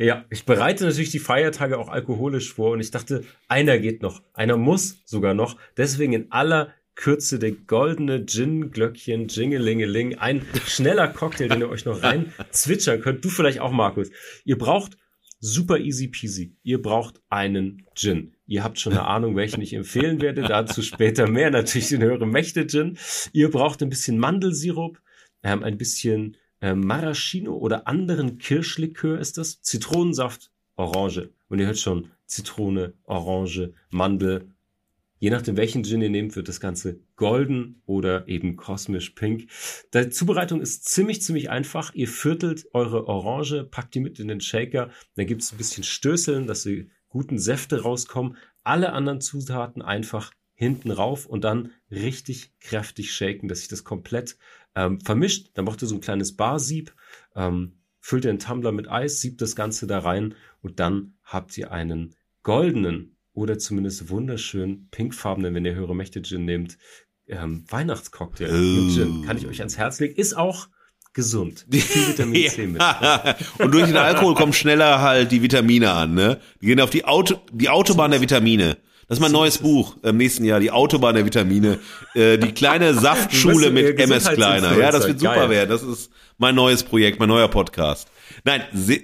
Ja, 0.00 0.24
ich 0.30 0.46
bereite 0.46 0.84
natürlich 0.84 1.10
die 1.10 1.18
Feiertage 1.18 1.76
auch 1.76 1.90
alkoholisch 1.90 2.54
vor 2.54 2.70
und 2.70 2.80
ich 2.80 2.90
dachte, 2.90 3.22
einer 3.48 3.78
geht 3.78 4.00
noch, 4.00 4.22
einer 4.32 4.56
muss 4.56 5.02
sogar 5.04 5.34
noch. 5.34 5.58
Deswegen 5.76 6.14
in 6.14 6.32
aller 6.32 6.72
Kürze 6.94 7.38
der 7.38 7.52
goldene 7.52 8.24
Gin-Glöckchen, 8.24 9.28
Jingelingeling, 9.28 10.16
ein 10.16 10.40
schneller 10.66 11.06
Cocktail, 11.06 11.48
den 11.48 11.60
ihr 11.60 11.68
euch 11.68 11.84
noch 11.84 12.02
rein 12.02 12.32
zwitschern 12.50 13.02
könnt. 13.02 13.22
Du 13.26 13.28
vielleicht 13.28 13.60
auch, 13.60 13.72
Markus. 13.72 14.10
Ihr 14.46 14.56
braucht 14.56 14.96
super 15.38 15.76
easy 15.76 16.08
peasy. 16.08 16.56
Ihr 16.62 16.80
braucht 16.80 17.20
einen 17.28 17.86
Gin. 17.94 18.32
Ihr 18.46 18.64
habt 18.64 18.80
schon 18.80 18.94
eine 18.94 19.06
Ahnung, 19.06 19.36
welchen 19.36 19.60
ich 19.60 19.74
empfehlen 19.74 20.22
werde. 20.22 20.40
Dazu 20.40 20.80
später 20.80 21.28
mehr. 21.28 21.50
Natürlich 21.50 21.90
den 21.90 22.02
höhere 22.02 22.26
Mächte 22.26 22.66
Gin. 22.66 22.96
Ihr 23.34 23.50
braucht 23.50 23.82
ein 23.82 23.90
bisschen 23.90 24.18
Mandelsirup, 24.18 24.98
ähm, 25.42 25.62
ein 25.62 25.76
bisschen 25.76 26.38
ähm, 26.60 26.86
Maraschino 26.86 27.56
oder 27.56 27.86
anderen 27.86 28.38
Kirschlikör 28.38 29.18
ist 29.18 29.38
das. 29.38 29.60
Zitronensaft, 29.62 30.50
Orange. 30.76 31.30
Und 31.48 31.58
ihr 31.58 31.66
hört 31.66 31.78
schon, 31.78 32.10
Zitrone, 32.26 32.94
Orange, 33.04 33.72
Mandel. 33.90 34.48
Je 35.18 35.30
nachdem, 35.30 35.56
welchen 35.56 35.84
Gin 35.84 36.00
ihr 36.00 36.08
nehmt, 36.08 36.34
wird 36.36 36.48
das 36.48 36.60
Ganze 36.60 37.00
golden 37.16 37.82
oder 37.84 38.26
eben 38.28 38.56
kosmisch 38.56 39.10
pink. 39.10 39.48
Die 39.92 40.08
Zubereitung 40.08 40.62
ist 40.62 40.86
ziemlich, 40.86 41.20
ziemlich 41.20 41.50
einfach. 41.50 41.92
Ihr 41.94 42.08
viertelt 42.08 42.66
eure 42.72 43.06
Orange, 43.06 43.64
packt 43.64 43.94
die 43.94 44.00
mit 44.00 44.18
in 44.18 44.28
den 44.28 44.40
Shaker. 44.40 44.90
Dann 45.16 45.26
gibt 45.26 45.42
es 45.42 45.52
ein 45.52 45.58
bisschen 45.58 45.84
Stößeln, 45.84 46.46
dass 46.46 46.62
sie 46.62 46.90
guten 47.08 47.38
Säfte 47.38 47.82
rauskommen. 47.82 48.36
Alle 48.62 48.92
anderen 48.92 49.20
Zutaten 49.20 49.82
einfach 49.82 50.32
hinten 50.54 50.90
rauf 50.90 51.26
und 51.26 51.42
dann 51.42 51.72
richtig 51.90 52.52
kräftig 52.60 53.12
shaken, 53.12 53.48
dass 53.48 53.60
sich 53.60 53.68
das 53.68 53.82
komplett 53.82 54.36
ähm, 54.74 55.00
vermischt. 55.00 55.50
Dann 55.54 55.64
macht 55.64 55.82
ihr 55.82 55.88
so 55.88 55.94
ein 55.94 56.00
kleines 56.00 56.36
Barsieb, 56.36 56.94
ähm, 57.34 57.78
füllt 58.00 58.24
ihr 58.24 58.30
einen 58.30 58.38
Tumbler 58.38 58.72
mit 58.72 58.88
Eis, 58.88 59.20
siebt 59.20 59.40
das 59.40 59.56
Ganze 59.56 59.86
da 59.86 60.00
rein 60.00 60.34
und 60.62 60.80
dann 60.80 61.14
habt 61.24 61.56
ihr 61.58 61.70
einen 61.70 62.14
goldenen 62.42 63.16
oder 63.32 63.58
zumindest 63.58 64.08
wunderschön 64.08 64.88
pinkfarbenen, 64.90 65.54
wenn 65.54 65.64
ihr 65.64 65.74
höhere 65.74 65.94
Mächte 65.94 66.22
Gin 66.22 66.44
nehmt, 66.44 66.78
ähm, 67.26 67.64
Weihnachtscocktail 67.68 68.50
oh. 68.50 68.56
mit 68.56 68.94
Gin. 68.94 69.24
Kann 69.24 69.36
ich 69.36 69.46
euch 69.46 69.60
ans 69.60 69.78
Herz 69.78 70.00
legen. 70.00 70.16
Ist 70.16 70.36
auch 70.36 70.68
gesund. 71.12 71.66
Viel 71.70 72.08
Vitamin 72.08 72.48
C 72.48 72.66
mit. 72.66 72.82
und 73.58 73.72
durch 73.72 73.86
den 73.86 73.96
Alkohol 73.96 74.34
kommen 74.34 74.52
schneller 74.52 75.00
halt 75.00 75.32
die 75.32 75.42
Vitamine 75.42 75.92
an, 75.92 76.14
ne? 76.14 76.40
Die 76.60 76.66
gehen 76.66 76.80
auf 76.80 76.90
die 76.90 77.04
Auto, 77.04 77.36
die 77.52 77.68
Autobahn 77.68 78.10
der 78.10 78.20
Vitamine. 78.20 78.78
Das 79.10 79.18
ist 79.18 79.22
mein 79.22 79.32
neues 79.32 79.58
Buch 79.58 79.96
im 80.04 80.18
nächsten 80.18 80.44
Jahr, 80.44 80.60
die 80.60 80.70
Autobahn 80.70 81.16
der 81.16 81.26
Vitamine. 81.26 81.80
Äh, 82.14 82.38
die 82.38 82.52
kleine 82.52 82.94
Saftschule 82.94 83.72
mit 83.72 83.98
MS 83.98 84.28
Kleiner. 84.28 84.78
Ja, 84.78 84.92
das 84.92 85.04
wird 85.08 85.18
super 85.18 85.34
Geil. 85.34 85.50
werden. 85.50 85.68
Das 85.68 85.82
ist 85.82 86.12
mein 86.38 86.54
neues 86.54 86.84
Projekt, 86.84 87.18
mein 87.18 87.28
neuer 87.28 87.48
Podcast. 87.48 88.06
Nein, 88.44 88.62
se 88.72 89.00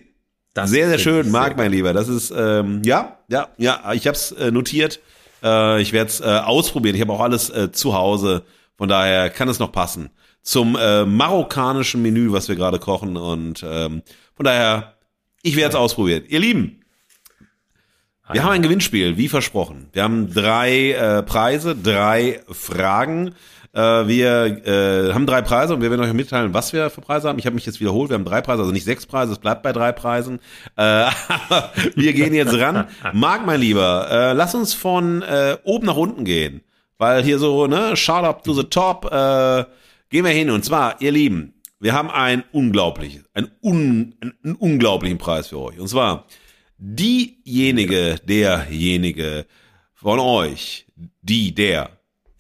das 0.54 0.70
sehr, 0.70 0.86
sehr 0.88 1.00
schön, 1.00 1.32
Marc, 1.32 1.56
mein 1.56 1.72
Lieber. 1.72 1.92
Das 1.92 2.06
ist, 2.06 2.32
ähm, 2.34 2.82
ja, 2.84 3.18
ja, 3.26 3.48
ja, 3.58 3.92
ich 3.94 4.06
habe 4.06 4.16
es 4.16 4.30
äh, 4.30 4.52
notiert. 4.52 5.00
Äh, 5.42 5.82
ich 5.82 5.92
werde 5.92 6.08
es 6.08 6.20
äh, 6.20 6.24
ausprobieren. 6.24 6.94
Ich 6.94 7.00
habe 7.00 7.12
auch 7.12 7.20
alles 7.20 7.50
äh, 7.50 7.72
zu 7.72 7.92
Hause. 7.92 8.44
Von 8.78 8.88
daher 8.88 9.28
kann 9.28 9.48
es 9.48 9.58
noch 9.58 9.72
passen 9.72 10.10
zum 10.40 10.76
äh, 10.76 11.04
marokkanischen 11.04 12.00
Menü, 12.00 12.30
was 12.30 12.48
wir 12.48 12.54
gerade 12.54 12.78
kochen. 12.78 13.16
Und 13.16 13.64
ähm, 13.68 14.02
von 14.36 14.44
daher, 14.44 14.94
ich 15.42 15.56
werde 15.56 15.70
es 15.70 15.74
ausprobieren. 15.74 16.22
Ihr 16.28 16.38
Lieben, 16.38 16.84
wir 18.32 18.42
haben 18.42 18.52
ein 18.52 18.62
Gewinnspiel, 18.62 19.16
wie 19.16 19.28
versprochen. 19.28 19.88
Wir 19.92 20.02
haben 20.02 20.32
drei 20.32 20.92
äh, 20.92 21.22
Preise, 21.22 21.76
drei 21.76 22.40
Fragen. 22.50 23.34
Äh, 23.72 23.80
wir 23.80 24.66
äh, 24.66 25.12
haben 25.12 25.26
drei 25.26 25.42
Preise 25.42 25.74
und 25.74 25.82
wir 25.82 25.90
werden 25.90 26.02
euch 26.02 26.12
mitteilen, 26.12 26.54
was 26.54 26.72
wir 26.72 26.90
für 26.90 27.00
Preise 27.00 27.28
haben. 27.28 27.38
Ich 27.38 27.46
habe 27.46 27.54
mich 27.54 27.66
jetzt 27.66 27.80
wiederholt, 27.80 28.10
wir 28.10 28.14
haben 28.14 28.24
drei 28.24 28.40
Preise, 28.40 28.62
also 28.62 28.72
nicht 28.72 28.84
sechs 28.84 29.06
Preise, 29.06 29.32
es 29.32 29.38
bleibt 29.38 29.62
bei 29.62 29.72
drei 29.72 29.92
Preisen. 29.92 30.40
Äh, 30.76 31.06
wir 31.94 32.12
gehen 32.12 32.34
jetzt 32.34 32.58
ran. 32.58 32.86
Marc, 33.12 33.46
mein 33.46 33.60
Lieber, 33.60 34.08
äh, 34.10 34.32
lass 34.32 34.54
uns 34.54 34.74
von 34.74 35.22
äh, 35.22 35.56
oben 35.64 35.86
nach 35.86 35.96
unten 35.96 36.24
gehen. 36.24 36.62
Weil 36.98 37.22
hier 37.22 37.38
so, 37.38 37.66
ne, 37.66 37.96
shout 37.96 38.24
up 38.24 38.42
to 38.42 38.54
the 38.54 38.64
top, 38.64 39.12
äh, 39.12 39.64
Gehen 40.08 40.24
wir 40.24 40.32
hin. 40.32 40.50
Und 40.50 40.64
zwar, 40.64 41.00
ihr 41.00 41.10
Lieben, 41.10 41.54
wir 41.80 41.92
haben 41.92 42.10
ein 42.10 42.44
unglaubliches, 42.52 43.24
ein 43.34 43.50
un, 43.62 44.14
einen 44.20 44.54
unglaublichen 44.54 45.18
Preis 45.18 45.48
für 45.48 45.58
euch. 45.58 45.80
Und 45.80 45.88
zwar, 45.88 46.26
diejenige, 46.78 48.16
derjenige 48.24 49.46
von 49.94 50.18
euch, 50.18 50.86
die, 51.22 51.54
der, 51.54 51.90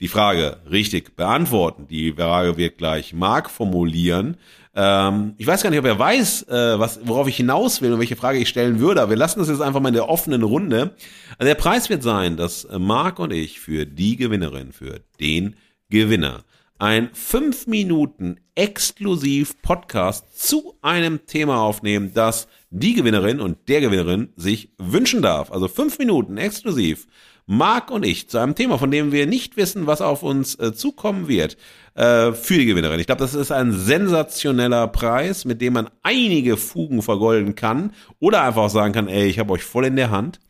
die 0.00 0.08
Frage 0.08 0.58
richtig 0.70 1.16
beantworten. 1.16 1.86
Die 1.88 2.12
Frage 2.12 2.56
wird 2.56 2.78
gleich 2.78 3.12
Mark 3.12 3.50
formulieren. 3.50 4.36
Ähm, 4.74 5.34
ich 5.38 5.46
weiß 5.46 5.62
gar 5.62 5.70
nicht, 5.70 5.78
ob 5.78 5.86
er 5.86 5.98
weiß, 5.98 6.48
äh, 6.48 6.78
was, 6.78 7.00
worauf 7.04 7.28
ich 7.28 7.36
hinaus 7.36 7.80
will 7.80 7.92
und 7.94 7.98
welche 7.98 8.16
Frage 8.16 8.38
ich 8.38 8.48
stellen 8.48 8.78
würde, 8.78 9.00
aber 9.00 9.10
wir 9.10 9.16
lassen 9.16 9.38
das 9.38 9.48
jetzt 9.48 9.62
einfach 9.62 9.80
mal 9.80 9.88
in 9.88 9.94
der 9.94 10.08
offenen 10.08 10.42
Runde. 10.42 10.94
Also 11.38 11.48
der 11.48 11.54
Preis 11.54 11.88
wird 11.88 12.02
sein, 12.02 12.36
dass 12.36 12.68
Mark 12.78 13.18
und 13.18 13.32
ich 13.32 13.58
für 13.58 13.86
die 13.86 14.16
Gewinnerin, 14.16 14.72
für 14.72 15.00
den 15.18 15.56
Gewinner 15.88 16.44
ein 16.78 17.08
5 17.12 17.66
Minuten 17.68 18.38
exklusiv 18.54 19.60
Podcast 19.62 20.38
zu 20.38 20.74
einem 20.82 21.26
Thema 21.26 21.60
aufnehmen, 21.62 22.12
das 22.12 22.48
die 22.70 22.94
Gewinnerin 22.94 23.40
und 23.40 23.68
der 23.68 23.80
Gewinnerin 23.80 24.32
sich 24.36 24.70
wünschen 24.78 25.22
darf. 25.22 25.52
Also 25.52 25.68
5 25.68 25.98
Minuten 25.98 26.36
exklusiv. 26.36 27.06
Marc 27.48 27.92
und 27.92 28.04
ich 28.04 28.28
zu 28.28 28.38
einem 28.38 28.56
Thema, 28.56 28.76
von 28.76 28.90
dem 28.90 29.12
wir 29.12 29.26
nicht 29.26 29.56
wissen, 29.56 29.86
was 29.86 30.00
auf 30.00 30.24
uns 30.24 30.56
äh, 30.56 30.74
zukommen 30.74 31.28
wird, 31.28 31.56
äh, 31.94 32.32
für 32.32 32.58
die 32.58 32.66
Gewinnerin. 32.66 32.98
Ich 32.98 33.06
glaube, 33.06 33.20
das 33.20 33.34
ist 33.34 33.52
ein 33.52 33.72
sensationeller 33.72 34.88
Preis, 34.88 35.44
mit 35.44 35.60
dem 35.60 35.74
man 35.74 35.88
einige 36.02 36.56
Fugen 36.56 37.02
vergolden 37.02 37.54
kann 37.54 37.92
oder 38.18 38.42
einfach 38.42 38.68
sagen 38.68 38.92
kann, 38.92 39.06
ey, 39.06 39.28
ich 39.28 39.38
habe 39.38 39.52
euch 39.52 39.62
voll 39.62 39.86
in 39.86 39.96
der 39.96 40.10
Hand 40.10 40.40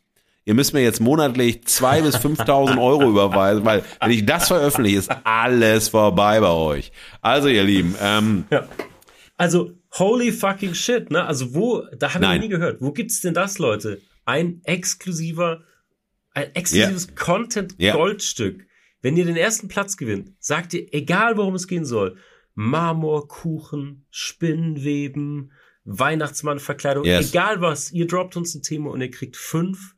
ihr 0.46 0.54
müsst 0.54 0.72
mir 0.72 0.80
jetzt 0.80 1.00
monatlich 1.00 1.66
zwei 1.66 2.00
bis 2.00 2.16
5.000 2.16 2.80
Euro 2.80 3.10
überweisen, 3.10 3.64
weil 3.64 3.82
wenn 4.00 4.10
ich 4.12 4.24
das 4.24 4.46
veröffentliche, 4.48 4.98
ist 4.98 5.10
alles 5.24 5.88
vorbei 5.88 6.40
bei 6.40 6.48
euch. 6.48 6.92
Also 7.20 7.48
ihr 7.48 7.64
Lieben, 7.64 7.94
ähm, 8.00 8.44
ja. 8.50 8.64
Also 9.36 9.72
holy 9.98 10.32
fucking 10.32 10.74
shit, 10.74 11.10
ne? 11.10 11.24
Also 11.24 11.54
wo, 11.54 11.84
da 11.96 12.14
habe 12.14 12.34
ich 12.34 12.40
nie 12.40 12.48
gehört. 12.48 12.80
Wo 12.80 12.92
gibt's 12.92 13.20
denn 13.20 13.34
das, 13.34 13.58
Leute? 13.58 14.00
Ein 14.24 14.60
exklusiver, 14.64 15.64
ein 16.32 16.54
exklusives 16.54 17.06
yeah. 17.06 17.14
Content-Goldstück. 17.14 18.56
Yeah. 18.58 18.66
Wenn 19.02 19.16
ihr 19.16 19.24
den 19.24 19.36
ersten 19.36 19.68
Platz 19.68 19.96
gewinnt, 19.96 20.32
sagt 20.38 20.74
ihr, 20.74 20.92
egal 20.92 21.36
worum 21.36 21.54
es 21.54 21.68
gehen 21.68 21.84
soll, 21.84 22.16
Marmorkuchen, 22.54 24.06
Spinnweben, 24.10 25.52
Weihnachtsmannverkleidung, 25.84 27.04
yes. 27.04 27.30
egal 27.30 27.60
was, 27.60 27.92
ihr 27.92 28.06
droppt 28.06 28.36
uns 28.36 28.54
ein 28.54 28.62
Thema 28.62 28.90
und 28.90 29.00
ihr 29.00 29.10
kriegt 29.10 29.36
fünf 29.36 29.94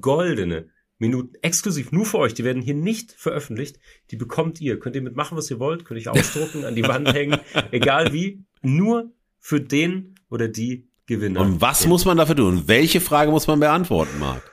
goldene 0.00 0.70
Minuten 0.98 1.34
exklusiv 1.42 1.90
nur 1.90 2.06
für 2.06 2.18
euch. 2.18 2.34
Die 2.34 2.44
werden 2.44 2.62
hier 2.62 2.74
nicht 2.74 3.12
veröffentlicht. 3.12 3.78
Die 4.10 4.16
bekommt 4.16 4.60
ihr. 4.60 4.78
Könnt 4.78 4.94
ihr 4.94 5.02
mitmachen, 5.02 5.36
was 5.36 5.50
ihr 5.50 5.58
wollt. 5.58 5.84
Könnt 5.84 6.00
ihr 6.00 6.12
ausdrucken, 6.12 6.64
an 6.64 6.74
die 6.74 6.84
Wand 6.84 7.12
hängen. 7.12 7.40
Egal 7.72 8.12
wie. 8.12 8.44
Nur 8.62 9.12
für 9.44 9.60
den 9.60 10.14
oder 10.30 10.48
die 10.48 10.88
Gewinner. 11.04 11.40
Und 11.40 11.60
was 11.60 11.86
muss 11.86 12.06
man 12.06 12.16
dafür 12.16 12.34
tun? 12.34 12.62
Welche 12.66 13.02
Frage 13.02 13.30
muss 13.30 13.46
man 13.46 13.60
beantworten, 13.60 14.18
Marc? 14.18 14.50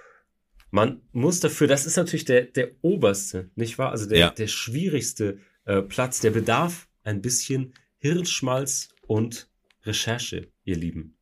Man 0.70 1.02
muss 1.14 1.40
dafür, 1.40 1.68
das 1.68 1.86
ist 1.86 1.96
natürlich 1.96 2.26
der, 2.26 2.42
der 2.42 2.72
oberste, 2.82 3.50
nicht 3.56 3.78
wahr? 3.78 3.92
Also 3.92 4.10
der, 4.10 4.18
ja. 4.20 4.30
der 4.32 4.48
schwierigste 4.48 5.40
äh, 5.64 5.82
Platz. 5.82 6.20
Der 6.20 6.32
bedarf 6.32 6.90
ein 7.06 7.22
bisschen 7.22 7.74
Hirnschmalz 8.00 8.90
und 9.08 9.48
Recherche, 9.86 10.50
ihr 10.66 10.76
Lieben. 10.76 11.16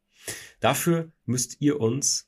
Dafür 0.61 1.11
müsst 1.25 1.57
ihr 1.59 1.79
uns 1.79 2.27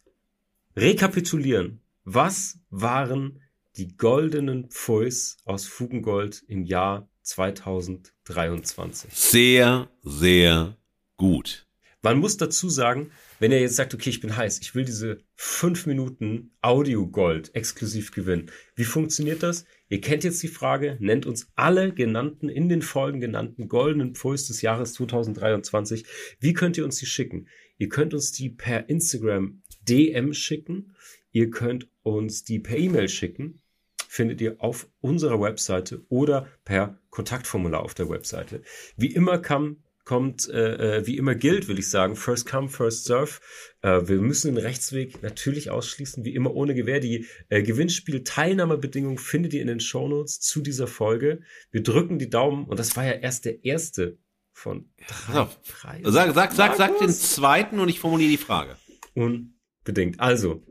rekapitulieren, 0.75 1.81
Was 2.03 2.59
waren 2.69 3.41
die 3.77 3.97
goldenen 3.97 4.69
Pfeus 4.69 5.37
aus 5.45 5.65
Fugengold 5.65 6.43
im 6.47 6.65
Jahr 6.65 7.09
2023? 7.23 9.11
Sehr, 9.11 9.89
sehr 10.03 10.77
gut. 11.21 11.67
Man 12.01 12.17
muss 12.17 12.37
dazu 12.37 12.67
sagen, 12.67 13.11
wenn 13.39 13.51
er 13.51 13.61
jetzt 13.61 13.75
sagt, 13.75 13.93
okay, 13.93 14.09
ich 14.09 14.21
bin 14.21 14.35
heiß, 14.35 14.59
ich 14.61 14.73
will 14.73 14.85
diese 14.85 15.19
fünf 15.35 15.85
Minuten 15.85 16.49
Audio 16.63 17.07
Gold 17.07 17.53
exklusiv 17.53 18.11
gewinnen. 18.11 18.49
Wie 18.73 18.85
funktioniert 18.85 19.43
das? 19.43 19.65
Ihr 19.87 20.01
kennt 20.01 20.23
jetzt 20.23 20.41
die 20.41 20.47
Frage, 20.47 20.97
nennt 20.99 21.27
uns 21.27 21.51
alle 21.53 21.93
genannten, 21.93 22.49
in 22.49 22.69
den 22.69 22.81
Folgen 22.81 23.19
genannten 23.19 23.67
goldenen 23.67 24.15
Pfeus 24.15 24.47
des 24.47 24.63
Jahres 24.63 24.93
2023. 24.93 26.05
Wie 26.39 26.53
könnt 26.53 26.75
ihr 26.79 26.85
uns 26.85 26.97
die 26.97 27.05
schicken? 27.05 27.47
Ihr 27.77 27.89
könnt 27.89 28.15
uns 28.15 28.31
die 28.31 28.49
per 28.49 28.89
Instagram 28.89 29.61
DM 29.87 30.33
schicken. 30.33 30.95
Ihr 31.31 31.51
könnt 31.51 31.87
uns 32.01 32.43
die 32.43 32.57
per 32.57 32.77
E-Mail 32.79 33.09
schicken. 33.09 33.61
Findet 34.07 34.41
ihr 34.41 34.55
auf 34.57 34.89
unserer 35.01 35.39
Webseite 35.39 36.03
oder 36.09 36.47
per 36.65 36.99
Kontaktformular 37.11 37.83
auf 37.83 37.93
der 37.93 38.09
Webseite. 38.09 38.63
Wie 38.97 39.13
immer 39.13 39.37
kann 39.37 39.83
kommt, 40.03 40.49
äh, 40.49 40.97
äh, 40.97 41.07
wie 41.07 41.17
immer 41.17 41.35
gilt, 41.35 41.67
will 41.67 41.79
ich 41.79 41.89
sagen, 41.89 42.15
first 42.15 42.47
come, 42.47 42.69
first 42.69 43.05
serve. 43.05 43.39
Äh, 43.81 44.07
wir 44.07 44.17
müssen 44.17 44.53
den 44.53 44.63
Rechtsweg 44.63 45.21
natürlich 45.21 45.69
ausschließen, 45.69 46.25
wie 46.25 46.33
immer 46.33 46.53
ohne 46.53 46.73
Gewähr. 46.73 46.99
Die 46.99 47.27
äh, 47.49 47.61
Gewinnspiel-Teilnahmebedingungen 47.61 49.17
findet 49.17 49.53
ihr 49.53 49.61
in 49.61 49.67
den 49.67 49.79
Shownotes 49.79 50.39
zu 50.39 50.61
dieser 50.61 50.87
Folge. 50.87 51.41
Wir 51.71 51.83
drücken 51.83 52.19
die 52.19 52.29
Daumen 52.29 52.65
und 52.65 52.79
das 52.79 52.95
war 52.95 53.05
ja 53.05 53.13
erst 53.13 53.45
der 53.45 53.63
erste 53.63 54.17
von 54.53 54.89
drei. 55.07 55.47
drei 55.67 56.01
sag, 56.03 56.33
sag, 56.33 56.53
sag, 56.53 56.75
sag 56.75 56.99
den 56.99 57.09
zweiten 57.09 57.79
und 57.79 57.89
ich 57.89 57.99
formuliere 57.99 58.31
die 58.31 58.37
Frage. 58.37 58.77
Unbedingt. 59.13 60.19
Also, 60.19 60.63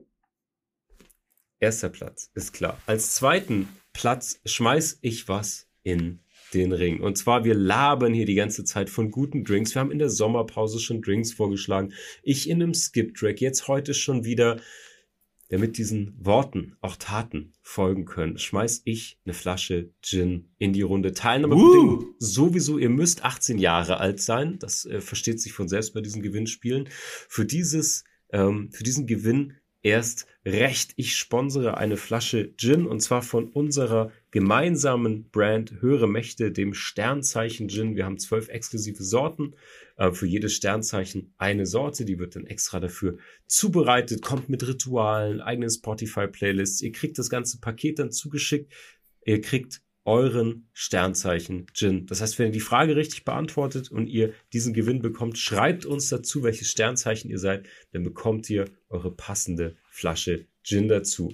erster 1.58 1.88
Platz 1.88 2.30
ist 2.34 2.52
klar. 2.52 2.80
Als 2.86 3.14
zweiten 3.14 3.68
Platz 3.92 4.40
schmeiß 4.44 4.98
ich 5.02 5.28
was 5.28 5.68
in 5.82 6.20
den 6.54 6.72
Ring. 6.72 7.00
Und 7.00 7.16
zwar, 7.16 7.44
wir 7.44 7.54
labern 7.54 8.14
hier 8.14 8.26
die 8.26 8.34
ganze 8.34 8.64
Zeit 8.64 8.90
von 8.90 9.10
guten 9.10 9.44
Drinks. 9.44 9.74
Wir 9.74 9.80
haben 9.80 9.90
in 9.90 9.98
der 9.98 10.10
Sommerpause 10.10 10.78
schon 10.78 11.02
Drinks 11.02 11.32
vorgeschlagen. 11.32 11.92
Ich 12.22 12.48
in 12.48 12.62
einem 12.62 12.74
Skip-Track, 12.74 13.40
jetzt 13.40 13.68
heute 13.68 13.94
schon 13.94 14.24
wieder. 14.24 14.60
Damit 15.48 15.78
diesen 15.78 16.14
Worten 16.16 16.76
auch 16.80 16.94
Taten 16.94 17.54
folgen 17.60 18.04
können, 18.04 18.38
schmeiß 18.38 18.82
ich 18.84 19.18
eine 19.24 19.34
Flasche 19.34 19.90
Gin 20.00 20.48
in 20.58 20.72
die 20.72 20.82
Runde. 20.82 21.12
Teilnahmebedingungen 21.12 22.04
uh. 22.04 22.14
sowieso, 22.20 22.78
ihr 22.78 22.88
müsst 22.88 23.24
18 23.24 23.58
Jahre 23.58 23.98
alt 23.98 24.20
sein. 24.20 24.60
Das 24.60 24.84
äh, 24.84 25.00
versteht 25.00 25.40
sich 25.40 25.52
von 25.52 25.66
selbst 25.66 25.92
bei 25.92 26.02
diesen 26.02 26.22
Gewinnspielen. 26.22 26.88
Für 27.28 27.44
dieses, 27.44 28.04
ähm, 28.32 28.70
für 28.70 28.84
diesen 28.84 29.08
Gewinn 29.08 29.54
erst 29.82 30.26
recht. 30.44 30.92
Ich 30.96 31.16
sponsere 31.16 31.76
eine 31.76 31.96
Flasche 31.96 32.54
Gin 32.56 32.86
und 32.86 33.00
zwar 33.00 33.22
von 33.22 33.48
unserer 33.48 34.10
gemeinsamen 34.30 35.30
Brand 35.30 35.80
Höhere 35.80 36.08
Mächte, 36.08 36.52
dem 36.52 36.74
Sternzeichen 36.74 37.68
Gin. 37.68 37.96
Wir 37.96 38.04
haben 38.04 38.18
zwölf 38.18 38.48
exklusive 38.48 39.02
Sorten. 39.02 39.54
Äh, 40.00 40.12
für 40.12 40.26
jedes 40.26 40.54
Sternzeichen 40.54 41.34
eine 41.36 41.66
Sorte. 41.66 42.04
Die 42.06 42.18
wird 42.18 42.34
dann 42.34 42.46
extra 42.46 42.80
dafür 42.80 43.18
zubereitet, 43.46 44.22
kommt 44.22 44.48
mit 44.48 44.66
Ritualen, 44.66 45.42
eigenen 45.42 45.70
Spotify-Playlists. 45.70 46.80
Ihr 46.80 46.92
kriegt 46.92 47.18
das 47.18 47.28
ganze 47.28 47.60
Paket 47.60 47.98
dann 47.98 48.10
zugeschickt. 48.10 48.72
Ihr 49.24 49.42
kriegt 49.42 49.82
euren 50.10 50.68
Sternzeichen 50.72 51.66
Gin. 51.72 52.06
Das 52.06 52.20
heißt, 52.20 52.36
wenn 52.38 52.46
ihr 52.46 52.52
die 52.52 52.58
Frage 52.58 52.96
richtig 52.96 53.24
beantwortet 53.24 53.92
und 53.92 54.08
ihr 54.08 54.32
diesen 54.52 54.74
Gewinn 54.74 55.00
bekommt, 55.02 55.38
schreibt 55.38 55.86
uns 55.86 56.08
dazu, 56.08 56.42
welches 56.42 56.68
Sternzeichen 56.68 57.30
ihr 57.30 57.38
seid, 57.38 57.68
dann 57.92 58.02
bekommt 58.02 58.50
ihr 58.50 58.64
eure 58.88 59.12
passende 59.12 59.76
Flasche 59.88 60.46
Gin 60.64 60.88
dazu. 60.88 61.32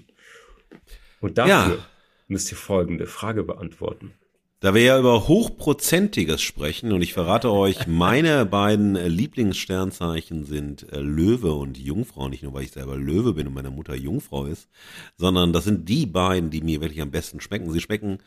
Und 1.21 1.39
dafür 1.39 1.77
ja. 1.77 1.87
müsst 2.29 2.53
ihr 2.53 2.59
folgende 2.59 3.07
Frage 3.07 3.45
beantworten. 3.45 4.13
Da 4.61 4.75
wir 4.75 4.83
ja 4.83 4.99
über 4.99 5.27
Hochprozentiges 5.27 6.43
sprechen 6.43 6.93
und 6.93 7.01
ich 7.01 7.15
verrate 7.15 7.51
euch, 7.51 7.87
meine 7.87 8.45
beiden 8.45 8.95
Lieblingssternzeichen 8.95 10.45
sind 10.45 10.93
äh, 10.93 11.01
Löwe 11.01 11.55
und 11.55 11.79
Jungfrau. 11.79 12.29
Nicht 12.29 12.43
nur, 12.43 12.53
weil 12.53 12.65
ich 12.65 12.73
selber 12.73 12.97
Löwe 12.97 13.33
bin 13.33 13.47
und 13.47 13.55
meine 13.55 13.71
Mutter 13.71 13.95
Jungfrau 13.95 14.45
ist, 14.45 14.69
sondern 15.17 15.55
das 15.55 15.65
sind 15.65 15.89
die 15.89 16.05
beiden, 16.05 16.51
die 16.51 16.61
mir 16.61 16.83
wirklich 16.83 17.01
am 17.01 17.11
besten 17.11 17.41
schmecken. 17.41 17.73
Sie 17.73 17.81
schmecken 17.81 18.19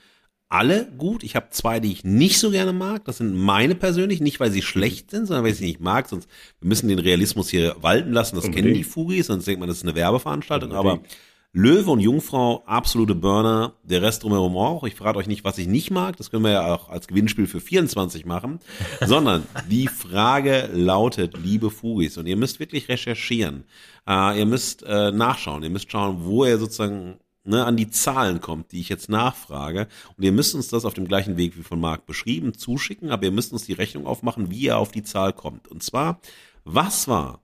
alle 0.50 0.92
gut. 0.98 1.24
Ich 1.24 1.36
habe 1.36 1.50
zwei, 1.52 1.80
die 1.80 1.92
ich 1.92 2.04
nicht 2.04 2.40
so 2.40 2.50
gerne 2.50 2.74
mag. 2.74 3.06
Das 3.06 3.18
sind 3.18 3.36
meine 3.36 3.76
persönlich, 3.76 4.20
nicht 4.20 4.40
weil 4.40 4.52
sie 4.52 4.64
schlecht 4.64 5.12
sind, 5.12 5.28
sondern 5.28 5.44
weil 5.44 5.52
ich 5.52 5.58
sie 5.60 5.68
nicht 5.68 5.80
mag. 5.80 6.10
Sonst 6.10 6.28
wir 6.60 6.68
müssen 6.68 6.90
den 6.90 7.00
Realismus 7.00 7.50
hier 7.50 7.76
walten 7.80 8.12
lassen. 8.12 8.36
Das 8.36 8.46
Unbedingt. 8.46 8.66
kennen 8.66 8.78
die 8.78 8.84
Fugis, 8.84 9.28
sonst 9.28 9.46
denkt 9.46 9.60
man, 9.60 9.70
das 9.70 9.78
ist 9.78 9.84
eine 9.84 9.96
Werbeveranstaltung. 9.96 10.72
Unbedingt. 10.72 11.06
Aber 11.06 11.10
Löwe 11.52 11.90
und 11.90 12.00
Jungfrau, 12.00 12.64
absolute 12.68 13.16
Burner. 13.16 13.74
Der 13.84 14.02
Rest 14.02 14.24
drumherum 14.24 14.56
auch. 14.58 14.84
Ich 14.84 14.96
verrate 14.96 15.18
euch 15.18 15.28
nicht, 15.28 15.44
was 15.44 15.58
ich 15.58 15.68
nicht 15.68 15.90
mag. 15.90 16.18
Das 16.18 16.30
können 16.30 16.44
wir 16.44 16.52
ja 16.52 16.74
auch 16.74 16.90
als 16.90 17.08
Gewinnspiel 17.08 17.48
für 17.48 17.60
24 17.60 18.26
machen. 18.26 18.60
Sondern 19.06 19.46
die 19.70 19.88
Frage 19.88 20.70
lautet, 20.74 21.38
liebe 21.38 21.72
Fugis, 21.72 22.18
und 22.18 22.28
ihr 22.28 22.38
müsst 22.38 22.60
wirklich 22.60 22.88
recherchieren. 22.90 23.66
Äh, 24.08 24.40
ihr 24.40 24.46
müsst 24.46 24.84
äh, 24.84 25.12
nachschauen. 25.12 25.64
Ihr 25.64 25.72
müsst 25.72 25.92
schauen, 25.92 26.24
wo 26.24 26.46
ihr 26.46 26.60
sozusagen 26.60 27.20
ne, 27.44 27.66
an 27.66 27.78
die 27.78 27.90
Zahlen 27.90 28.42
kommt, 28.42 28.72
die 28.72 28.80
ich 28.80 28.90
jetzt 28.90 29.10
nachfrage. 29.10 29.88
Und 30.18 30.24
ihr 30.24 30.32
müsst 30.32 30.54
uns 30.56 30.70
das 30.70 30.86
auf 30.86 30.94
dem 30.94 31.08
gleichen 31.08 31.38
Weg 31.38 31.58
wie 31.58 31.64
von 31.64 31.80
Marc 31.80 32.06
beschrieben 32.06 32.54
zuschicken, 32.54 33.10
aber 33.12 33.24
ihr 33.26 33.32
müsst 33.32 33.54
uns 33.54 33.66
die 33.66 33.74
Rechnung 33.74 34.06
aufmachen, 34.06 34.52
wie 34.52 34.62
ihr 34.62 34.78
auf 34.78 34.92
die 34.92 35.04
Zahl 35.04 35.34
kommt. 35.34 35.68
Und 35.68 35.82
zwar, 35.84 36.20
was 36.64 37.08
war 37.08 37.42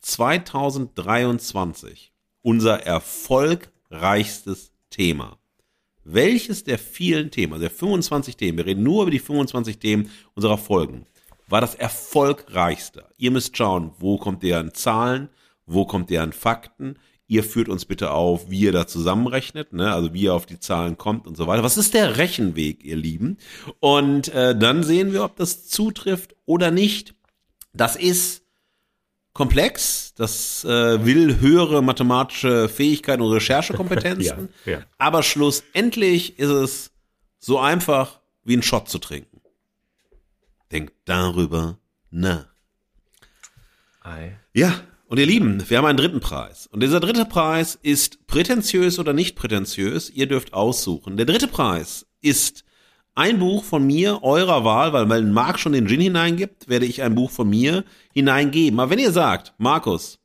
2023 0.00 2.12
unser 2.42 2.82
erfolgreichstes 2.82 4.72
Thema? 4.90 5.38
Welches 6.04 6.64
der 6.64 6.78
vielen 6.78 7.30
Themen, 7.30 7.52
also 7.52 7.62
der 7.62 7.70
25 7.70 8.36
Themen, 8.36 8.58
wir 8.58 8.66
reden 8.66 8.82
nur 8.82 9.02
über 9.02 9.12
die 9.12 9.20
25 9.20 9.78
Themen 9.78 10.10
unserer 10.34 10.58
Folgen, 10.58 11.06
war 11.48 11.60
das 11.60 11.76
erfolgreichste? 11.76 13.06
Ihr 13.18 13.30
müsst 13.30 13.56
schauen, 13.56 13.92
wo 13.98 14.18
kommt 14.18 14.42
ihr 14.42 14.58
an 14.58 14.74
Zahlen, 14.74 15.28
wo 15.66 15.84
kommt 15.84 16.10
ihr 16.10 16.22
an 16.22 16.32
Fakten, 16.32 16.98
ihr 17.28 17.44
führt 17.44 17.68
uns 17.68 17.84
bitte 17.84 18.10
auf, 18.10 18.50
wie 18.50 18.60
ihr 18.60 18.72
da 18.72 18.86
zusammenrechnet, 18.86 19.72
ne? 19.72 19.92
also 19.92 20.12
wie 20.12 20.22
ihr 20.22 20.34
auf 20.34 20.46
die 20.46 20.60
Zahlen 20.60 20.98
kommt 20.98 21.26
und 21.26 21.36
so 21.36 21.46
weiter. 21.46 21.62
Was 21.62 21.78
ist 21.78 21.94
der 21.94 22.18
Rechenweg, 22.18 22.84
ihr 22.84 22.96
Lieben? 22.96 23.38
Und 23.80 24.28
äh, 24.28 24.56
dann 24.56 24.82
sehen 24.82 25.12
wir, 25.12 25.24
ob 25.24 25.36
das 25.36 25.68
zutrifft 25.68 26.36
oder 26.44 26.70
nicht. 26.70 27.14
Das 27.72 27.96
ist 27.96 28.42
komplex, 29.32 30.12
das 30.14 30.64
äh, 30.64 31.04
will 31.04 31.40
höhere 31.40 31.82
mathematische 31.82 32.68
Fähigkeiten 32.68 33.22
und 33.22 33.32
Recherchekompetenzen, 33.32 34.50
ja, 34.66 34.72
ja. 34.72 34.82
aber 34.98 35.22
schlussendlich 35.22 36.38
ist 36.38 36.50
es 36.50 36.90
so 37.38 37.58
einfach 37.58 38.20
wie 38.44 38.56
ein 38.56 38.62
Shot 38.62 38.88
zu 38.88 38.98
trinken. 38.98 39.40
Denkt 40.70 40.92
darüber 41.04 41.78
nach. 42.10 42.46
Ei. 44.02 44.38
Ja, 44.52 44.80
und 45.12 45.18
ihr 45.18 45.26
Lieben, 45.26 45.68
wir 45.68 45.76
haben 45.76 45.84
einen 45.84 45.98
dritten 45.98 46.20
Preis. 46.20 46.66
Und 46.72 46.82
dieser 46.82 46.98
dritte 46.98 47.26
Preis 47.26 47.78
ist 47.82 48.26
prätentiös 48.26 48.98
oder 48.98 49.12
nicht 49.12 49.36
prätentiös. 49.36 50.08
Ihr 50.08 50.26
dürft 50.26 50.54
aussuchen. 50.54 51.18
Der 51.18 51.26
dritte 51.26 51.48
Preis 51.48 52.06
ist 52.22 52.64
ein 53.14 53.38
Buch 53.38 53.62
von 53.62 53.86
mir, 53.86 54.22
eurer 54.22 54.64
Wahl, 54.64 54.94
weil 54.94 55.10
wenn 55.10 55.34
Marc 55.34 55.58
schon 55.58 55.74
den 55.74 55.86
Gin 55.86 56.00
hineingibt, 56.00 56.66
werde 56.66 56.86
ich 56.86 57.02
ein 57.02 57.14
Buch 57.14 57.30
von 57.30 57.46
mir 57.50 57.84
hineingeben. 58.14 58.80
Aber 58.80 58.88
wenn 58.88 58.98
ihr 58.98 59.12
sagt, 59.12 59.52
Markus, 59.58 60.18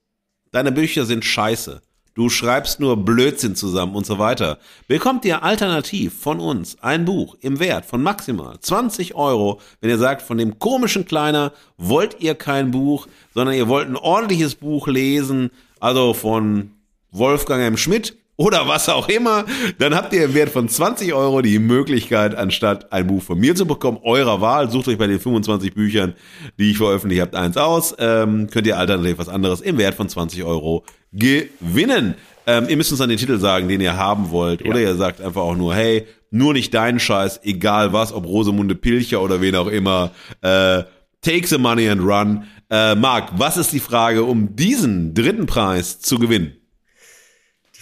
deine 0.52 0.72
Bücher 0.72 1.04
sind 1.04 1.26
scheiße, 1.26 1.82
du 2.18 2.30
schreibst 2.30 2.80
nur 2.80 2.98
Blödsinn 2.98 3.56
zusammen 3.56 3.96
und 3.96 4.06
so 4.06 4.18
weiter, 4.18 4.58
bekommt 4.88 5.24
ihr 5.24 5.44
alternativ 5.44 6.20
von 6.20 6.40
uns 6.40 6.82
ein 6.82 7.06
Buch 7.06 7.38
im 7.42 7.60
Wert 7.60 7.86
von 7.86 8.02
maximal 8.02 8.60
20 8.60 9.14
Euro. 9.14 9.62
Wenn 9.82 9.92
ihr 9.92 10.00
sagt, 10.00 10.24
von 10.24 10.40
dem 10.40 10.58
komischen 10.58 11.06
Kleiner 11.06 11.54
wollt 11.78 12.20
ihr 12.20 12.34
kein 12.34 12.72
Buch, 12.72 13.08
sondern 13.36 13.56
ihr 13.56 13.68
wollt 13.68 13.88
ein 13.88 13.96
ordentliches 13.96 14.56
Buch 14.56 14.88
lesen, 14.88 15.52
also 15.80 16.16
von 16.16 16.72
Wolfgang 17.12 17.62
M. 17.62 17.78
Schmidt 17.78 18.18
oder 18.38 18.68
was 18.68 18.88
auch 18.88 19.10
immer, 19.10 19.46
dann 19.80 19.96
habt 19.96 20.14
ihr 20.14 20.26
im 20.26 20.34
Wert 20.36 20.50
von 20.50 20.70
20 20.70 21.14
Euro 21.14 21.42
die 21.42 21.58
Möglichkeit, 21.58 22.36
anstatt 22.36 22.94
ein 22.94 23.08
Buch 23.08 23.24
von 23.24 23.40
mir 23.40 23.56
zu 23.56 23.66
bekommen, 23.66 23.98
eurer 24.04 24.40
Wahl, 24.42 24.70
sucht 24.70 24.88
euch 24.88 24.98
bei 24.98 25.08
den 25.08 25.20
25 25.20 25.74
Büchern, 25.74 26.14
die 26.60 26.72
ich 26.72 26.78
veröffentlicht 26.78 27.22
habt, 27.22 27.36
eins 27.36 27.58
aus, 27.58 27.96
ähm, 27.98 28.48
könnt 28.52 28.68
ihr 28.68 28.78
alternativ 28.78 29.18
was 29.18 29.28
anderes 29.28 29.62
im 29.62 29.78
Wert 29.80 29.96
von 29.96 30.08
20 30.08 30.44
Euro 30.44 30.86
gewinnen. 31.12 32.14
Ähm, 32.46 32.68
ihr 32.70 32.78
müsst 32.78 32.92
uns 32.92 33.00
dann 33.00 33.10
den 33.10 33.18
Titel 33.18 33.40
sagen, 33.40 33.68
den 33.68 33.82
ihr 33.82 33.98
haben 33.98 34.30
wollt, 34.30 34.62
ja. 34.62 34.70
oder 34.70 34.80
ihr 34.82 34.96
sagt 34.96 35.20
einfach 35.20 35.42
auch 35.42 35.56
nur, 35.56 35.74
hey, 35.74 36.06
nur 36.30 36.54
nicht 36.54 36.74
deinen 36.74 37.00
Scheiß, 37.00 37.42
egal 37.44 37.92
was, 37.92 38.14
ob 38.14 38.26
Rosemunde 38.26 38.76
Pilcher 38.76 39.22
oder 39.22 39.42
wen 39.42 39.56
auch 39.56 39.68
immer, 39.68 40.12
äh, 40.42 40.84
take 41.22 41.48
the 41.48 41.58
money 41.58 41.90
and 41.90 42.02
run. 42.02 42.44
Äh, 42.70 42.96
Marc, 42.96 43.32
was 43.38 43.58
ist 43.58 43.74
die 43.74 43.80
Frage, 43.80 44.24
um 44.24 44.56
diesen 44.56 45.14
dritten 45.14 45.46
Preis 45.46 46.00
zu 46.00 46.20
gewinnen? 46.20 46.57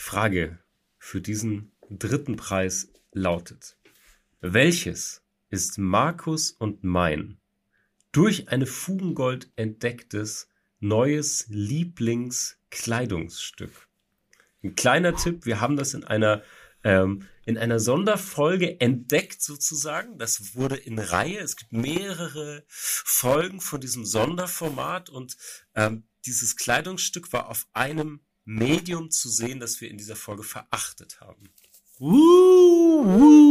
Frage 0.06 0.60
für 1.00 1.20
diesen 1.20 1.72
dritten 1.90 2.36
Preis 2.36 2.90
lautet, 3.12 3.76
welches 4.40 5.24
ist 5.50 5.80
Markus 5.80 6.52
und 6.52 6.84
mein 6.84 7.40
durch 8.12 8.50
eine 8.50 8.68
Fugengold 8.68 9.52
entdecktes 9.56 10.48
neues 10.80 11.48
Lieblingskleidungsstück? 11.48 13.88
Ein 14.64 14.76
kleiner 14.76 15.16
Tipp, 15.16 15.48
wir 15.48 15.60
haben 15.60 15.76
das 15.76 15.96
in 15.96 16.04
einer 16.04 16.44
ähm, 16.84 17.28
in 17.44 17.58
einer 17.58 17.80
Sonderfolge 17.80 18.80
entdeckt 18.80 19.42
sozusagen. 19.42 20.20
Das 20.20 20.54
wurde 20.54 20.76
in 20.76 21.00
Reihe. 21.00 21.40
Es 21.40 21.56
gibt 21.56 21.72
mehrere 21.72 22.64
Folgen 22.68 23.60
von 23.60 23.82
diesem 23.82 24.06
Sonderformat 24.06 25.10
und 25.10 25.36
ähm, 25.74 26.04
dieses 26.28 26.58
Kleidungsstück 26.58 27.34
war 27.34 27.50
auf 27.50 27.66
einem 27.74 28.20
Medium 28.46 29.10
zu 29.10 29.30
sehen, 29.30 29.60
das 29.60 29.82
wir 29.82 29.90
in 29.90 29.98
dieser 29.98 30.16
Folge 30.16 30.44
verachtet 30.44 31.20
haben. 31.20 31.50
Uh, 32.00 33.04
uh, 33.04 33.46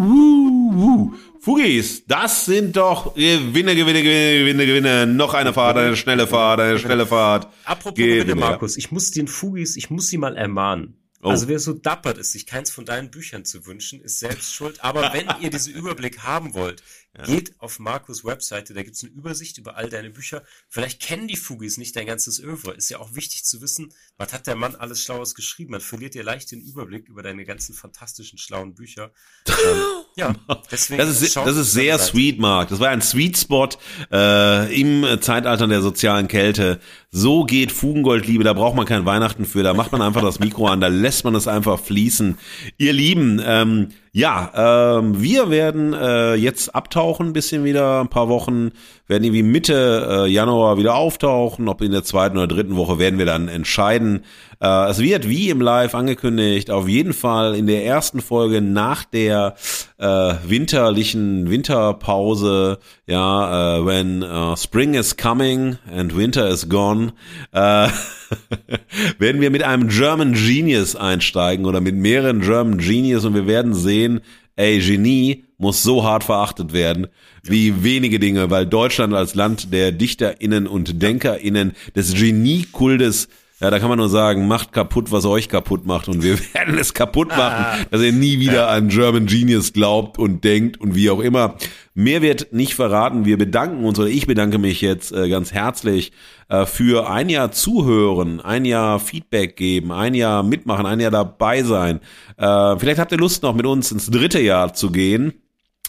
uh. 0.00 1.14
Fugis, 1.40 2.04
das 2.06 2.44
sind 2.44 2.76
doch 2.76 3.14
Gewinne, 3.14 3.74
Gewinne, 3.76 4.02
Gewinne, 4.02 4.38
Gewinne, 4.40 4.66
Gewinne. 4.66 5.06
Noch 5.06 5.32
eine 5.34 5.52
Fahrt, 5.52 5.78
eine 5.78 5.96
schnelle 5.96 6.26
Fahrt, 6.26 6.60
eine 6.60 6.78
schnelle 6.78 7.06
Fahrt. 7.06 7.48
Apropos 7.64 7.96
Gewinne, 7.96 8.34
Markus, 8.34 8.76
ich 8.76 8.90
muss 8.90 9.10
den 9.12 9.28
Fugis, 9.28 9.76
ich 9.76 9.88
muss 9.88 10.08
sie 10.08 10.18
mal 10.18 10.36
ermahnen. 10.36 11.05
Oh. 11.22 11.30
Also 11.30 11.48
wer 11.48 11.58
so 11.58 11.72
dappert 11.72 12.18
ist, 12.18 12.32
sich 12.32 12.46
keins 12.46 12.70
von 12.70 12.84
deinen 12.84 13.10
Büchern 13.10 13.44
zu 13.44 13.66
wünschen, 13.66 14.00
ist 14.02 14.18
selbst 14.18 14.52
schuld. 14.52 14.84
Aber 14.84 15.00
wenn 15.12 15.28
ihr 15.40 15.50
diesen 15.50 15.74
Überblick 15.74 16.20
haben 16.20 16.54
wollt, 16.54 16.82
ja. 17.16 17.24
geht 17.24 17.58
auf 17.60 17.78
Markus 17.78 18.24
Webseite, 18.24 18.74
da 18.74 18.82
gibt's 18.82 19.02
eine 19.02 19.12
Übersicht 19.12 19.58
über 19.58 19.76
all 19.76 19.88
deine 19.88 20.10
Bücher. 20.10 20.44
Vielleicht 20.68 21.00
kennen 21.00 21.28
die 21.28 21.36
Fugis 21.36 21.78
nicht 21.78 21.96
dein 21.96 22.06
ganzes 22.06 22.42
Oeuvre. 22.42 22.74
Ist 22.74 22.90
ja 22.90 22.98
auch 22.98 23.14
wichtig 23.14 23.44
zu 23.44 23.60
wissen, 23.62 23.92
was 24.16 24.32
hat 24.32 24.46
der 24.46 24.56
Mann 24.56 24.74
alles 24.74 25.02
Schlaues 25.02 25.34
geschrieben. 25.34 25.72
Man 25.72 25.80
verliert 25.80 26.14
dir 26.14 26.24
leicht 26.24 26.50
den 26.50 26.60
Überblick 26.60 27.08
über 27.08 27.22
deine 27.22 27.44
ganzen 27.44 27.74
fantastischen, 27.74 28.38
schlauen 28.38 28.74
Bücher. 28.74 29.12
ja, 30.16 30.34
deswegen. 30.70 30.98
Das 30.98 31.20
ist, 31.20 31.36
das 31.36 31.56
ist 31.56 31.72
sehr 31.72 31.98
sweet, 31.98 32.38
Mark. 32.38 32.70
Das 32.70 32.80
war 32.80 32.88
ein 32.88 33.02
Sweet 33.02 33.36
Spot 33.36 33.68
äh, 34.10 34.80
im 34.80 35.04
Zeitalter 35.20 35.66
der 35.66 35.82
sozialen 35.82 36.26
Kälte. 36.26 36.80
So 37.10 37.44
geht 37.44 37.72
Fugengoldliebe, 37.72 38.42
da 38.42 38.52
braucht 38.52 38.76
man 38.76 38.86
kein 38.86 39.04
Weihnachten 39.04 39.44
für, 39.44 39.62
da 39.62 39.74
macht 39.74 39.92
man 39.92 40.02
einfach 40.02 40.22
das 40.22 40.38
Mikro 40.38 40.68
an, 40.68 40.80
da 40.80 40.88
lässt 40.88 41.24
man 41.24 41.34
es 41.34 41.46
einfach 41.46 41.78
fließen. 41.78 42.38
Ihr 42.78 42.92
Lieben, 42.92 43.40
ähm, 43.44 43.88
ja, 44.16 44.96
ähm, 44.96 45.20
wir 45.20 45.50
werden 45.50 45.92
äh, 45.92 46.36
jetzt 46.36 46.74
abtauchen, 46.74 47.34
bisschen 47.34 47.64
wieder, 47.64 48.00
ein 48.00 48.08
paar 48.08 48.30
Wochen, 48.30 48.70
werden 49.06 49.24
irgendwie 49.24 49.42
Mitte 49.42 50.24
äh, 50.24 50.26
Januar 50.26 50.78
wieder 50.78 50.94
auftauchen, 50.94 51.68
ob 51.68 51.82
in 51.82 51.92
der 51.92 52.02
zweiten 52.02 52.38
oder 52.38 52.46
dritten 52.46 52.76
Woche 52.76 52.98
werden 52.98 53.18
wir 53.18 53.26
dann 53.26 53.48
entscheiden. 53.48 54.24
Äh, 54.58 54.88
es 54.88 55.00
wird, 55.00 55.28
wie 55.28 55.50
im 55.50 55.60
Live 55.60 55.94
angekündigt, 55.94 56.70
auf 56.70 56.88
jeden 56.88 57.12
Fall 57.12 57.54
in 57.56 57.66
der 57.66 57.84
ersten 57.84 58.22
Folge 58.22 58.62
nach 58.62 59.04
der 59.04 59.54
äh, 59.98 60.34
winterlichen 60.46 61.50
Winterpause, 61.50 62.78
ja, 63.06 63.76
äh, 63.76 63.84
when 63.84 64.22
uh, 64.22 64.56
Spring 64.56 64.94
is 64.94 65.18
coming 65.18 65.76
and 65.94 66.16
winter 66.16 66.48
is 66.48 66.70
gone, 66.70 67.12
äh, 67.52 67.88
werden 69.18 69.40
wir 69.40 69.50
mit 69.50 69.62
einem 69.62 69.88
German 69.88 70.34
Genius 70.34 70.96
einsteigen 70.96 71.66
oder 71.66 71.80
mit 71.80 71.94
mehreren 71.94 72.40
German 72.40 72.78
Genius 72.78 73.24
und 73.24 73.34
wir 73.34 73.46
werden 73.46 73.74
sehen, 73.74 74.20
ey, 74.56 74.78
Genie 74.80 75.44
muss 75.58 75.82
so 75.82 76.04
hart 76.04 76.24
verachtet 76.24 76.72
werden 76.72 77.06
wie 77.42 77.84
wenige 77.84 78.18
Dinge, 78.18 78.50
weil 78.50 78.66
Deutschland 78.66 79.14
als 79.14 79.34
Land 79.34 79.72
der 79.72 79.92
DichterInnen 79.92 80.66
und 80.66 81.02
DenkerInnen 81.02 81.72
des 81.94 82.14
Geniekultes 82.14 83.28
ja, 83.58 83.70
da 83.70 83.78
kann 83.78 83.88
man 83.88 83.98
nur 83.98 84.10
sagen, 84.10 84.46
macht 84.46 84.72
kaputt, 84.72 85.10
was 85.10 85.24
euch 85.24 85.48
kaputt 85.48 85.86
macht 85.86 86.08
und 86.08 86.22
wir 86.22 86.38
werden 86.54 86.76
es 86.76 86.92
kaputt 86.92 87.28
machen, 87.28 87.64
ah. 87.64 87.76
dass 87.90 88.02
ihr 88.02 88.12
nie 88.12 88.38
wieder 88.38 88.68
an 88.68 88.88
German 88.88 89.24
Genius 89.24 89.72
glaubt 89.72 90.18
und 90.18 90.44
denkt 90.44 90.78
und 90.78 90.94
wie 90.94 91.08
auch 91.08 91.20
immer. 91.20 91.56
Mehr 91.94 92.20
wird 92.20 92.52
nicht 92.52 92.74
verraten. 92.74 93.24
Wir 93.24 93.38
bedanken 93.38 93.82
uns 93.84 93.98
oder 93.98 94.08
ich 94.08 94.26
bedanke 94.26 94.58
mich 94.58 94.82
jetzt 94.82 95.10
äh, 95.12 95.30
ganz 95.30 95.52
herzlich 95.52 96.12
äh, 96.50 96.66
für 96.66 97.08
ein 97.08 97.30
Jahr 97.30 97.50
zuhören, 97.50 98.42
ein 98.42 98.66
Jahr 98.66 99.00
Feedback 99.00 99.56
geben, 99.56 99.90
ein 99.90 100.12
Jahr 100.12 100.42
mitmachen, 100.42 100.84
ein 100.84 101.00
Jahr 101.00 101.10
dabei 101.10 101.62
sein. 101.62 102.00
Äh, 102.36 102.76
vielleicht 102.76 102.98
habt 102.98 103.12
ihr 103.12 103.18
Lust 103.18 103.42
noch 103.42 103.54
mit 103.54 103.64
uns 103.64 103.90
ins 103.90 104.10
dritte 104.10 104.40
Jahr 104.40 104.74
zu 104.74 104.90
gehen. 104.90 105.32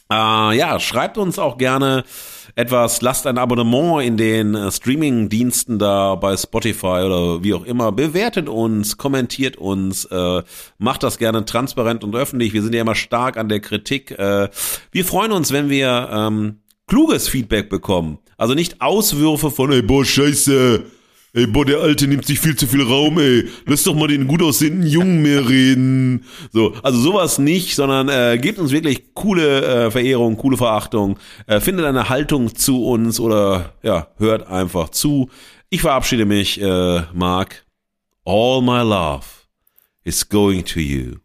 Äh, 0.10 0.58
ja, 0.58 0.80
schreibt 0.80 1.17
uns 1.17 1.38
auch 1.38 1.58
gerne 1.58 2.06
etwas, 2.57 3.01
lasst 3.01 3.27
ein 3.27 3.37
Abonnement 3.37 4.03
in 4.03 4.17
den 4.17 4.55
äh, 4.55 4.71
Streaming-Diensten 4.71 5.77
da 5.77 6.15
bei 6.15 6.35
Spotify 6.35 7.03
oder 7.05 7.43
wie 7.43 7.53
auch 7.53 7.63
immer, 7.63 7.91
bewertet 7.91 8.49
uns, 8.49 8.97
kommentiert 8.97 9.57
uns, 9.57 10.05
äh, 10.05 10.41
macht 10.79 11.03
das 11.03 11.19
gerne 11.19 11.45
transparent 11.45 12.03
und 12.03 12.15
öffentlich. 12.15 12.53
Wir 12.53 12.63
sind 12.63 12.73
ja 12.73 12.81
immer 12.81 12.95
stark 12.95 13.37
an 13.37 13.47
der 13.47 13.59
Kritik. 13.59 14.09
Äh, 14.09 14.49
wir 14.91 15.05
freuen 15.05 15.33
uns, 15.33 15.51
wenn 15.51 15.69
wir 15.69 16.09
ähm, 16.11 16.57
kluges 16.87 17.29
Feedback 17.29 17.69
bekommen. 17.69 18.17
Also 18.37 18.55
nicht 18.55 18.81
Auswürfe 18.81 19.51
von, 19.51 19.71
ey, 19.71 19.83
boah, 19.83 20.03
scheiße, 20.03 20.83
Ey, 21.33 21.45
boah, 21.45 21.65
der 21.65 21.79
Alte 21.79 22.07
nimmt 22.07 22.25
sich 22.25 22.39
viel 22.39 22.55
zu 22.55 22.67
viel 22.67 22.81
Raum, 22.81 23.19
ey. 23.19 23.47
Lass 23.65 23.83
doch 23.83 23.93
mal 23.93 24.07
den 24.07 24.27
gut 24.27 24.41
aussehenden 24.41 24.87
Jungen 24.87 25.21
mehr 25.21 25.47
reden. 25.47 26.25
So, 26.51 26.73
also 26.81 26.99
sowas 26.99 27.37
nicht, 27.37 27.75
sondern 27.75 28.09
äh, 28.09 28.37
gebt 28.37 28.59
uns 28.59 28.71
wirklich 28.71 29.13
coole 29.13 29.87
äh, 29.87 29.91
Verehrung, 29.91 30.37
coole 30.37 30.57
Verachtung. 30.57 31.19
Äh, 31.45 31.59
findet 31.59 31.85
eine 31.85 32.09
Haltung 32.09 32.55
zu 32.55 32.85
uns 32.85 33.19
oder 33.19 33.73
ja, 33.83 34.07
hört 34.17 34.47
einfach 34.47 34.89
zu. 34.89 35.29
Ich 35.69 35.81
verabschiede 35.81 36.25
mich, 36.25 36.61
äh, 36.61 37.01
Mark. 37.13 37.65
All 38.25 38.61
my 38.61 38.81
love 38.81 39.25
is 40.03 40.27
going 40.27 40.63
to 40.65 40.79
you. 40.79 41.17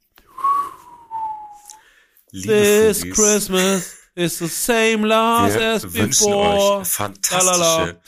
Liebe 2.33 2.49
This 2.49 3.03
Christmas 3.11 3.97
is 4.15 4.39
the 4.39 4.49
same 4.49 5.07
love 5.07 5.57
as 5.57 5.83
before. 5.83 6.81
Euch 6.81 6.89
fantastische 6.89 8.01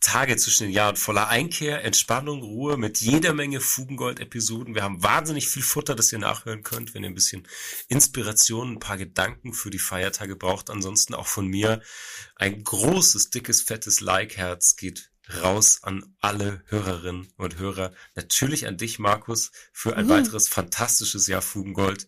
Tage 0.00 0.36
zwischen 0.36 0.64
den 0.64 0.72
Jahren 0.72 0.96
voller 0.96 1.28
Einkehr, 1.28 1.84
Entspannung, 1.84 2.42
Ruhe 2.42 2.76
mit 2.76 3.00
jeder 3.00 3.34
Menge 3.34 3.60
Fugengold-Episoden. 3.60 4.74
Wir 4.74 4.82
haben 4.82 5.02
wahnsinnig 5.02 5.48
viel 5.48 5.62
Futter, 5.62 5.94
das 5.94 6.12
ihr 6.12 6.18
nachhören 6.18 6.62
könnt, 6.62 6.94
wenn 6.94 7.04
ihr 7.04 7.10
ein 7.10 7.14
bisschen 7.14 7.46
Inspiration, 7.88 8.72
ein 8.72 8.78
paar 8.80 8.96
Gedanken 8.96 9.52
für 9.52 9.70
die 9.70 9.78
Feiertage 9.78 10.36
braucht. 10.36 10.70
Ansonsten 10.70 11.14
auch 11.14 11.26
von 11.26 11.46
mir 11.46 11.82
ein 12.36 12.64
großes, 12.64 13.30
dickes, 13.30 13.62
fettes 13.62 14.00
Like-Herz 14.00 14.76
geht 14.76 15.10
raus 15.42 15.80
an 15.82 16.16
alle 16.20 16.62
Hörerinnen 16.66 17.32
und 17.36 17.58
Hörer. 17.58 17.92
Natürlich 18.14 18.66
an 18.66 18.76
dich, 18.76 18.98
Markus, 18.98 19.52
für 19.72 19.96
ein 19.96 20.06
mhm. 20.06 20.10
weiteres 20.10 20.48
fantastisches 20.48 21.26
Jahr 21.26 21.42
Fugengold. 21.42 22.06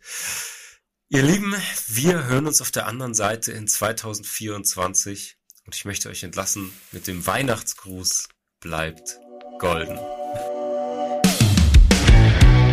Ihr 1.08 1.22
Lieben, 1.22 1.54
wir 1.88 2.24
hören 2.24 2.46
uns 2.46 2.62
auf 2.62 2.70
der 2.70 2.86
anderen 2.86 3.12
Seite 3.12 3.52
in 3.52 3.68
2024. 3.68 5.36
Und 5.66 5.76
ich 5.76 5.84
möchte 5.84 6.08
euch 6.08 6.24
entlassen 6.24 6.72
mit 6.90 7.06
dem 7.06 7.26
Weihnachtsgruß. 7.26 8.28
Bleibt 8.60 9.18
golden. 9.58 9.98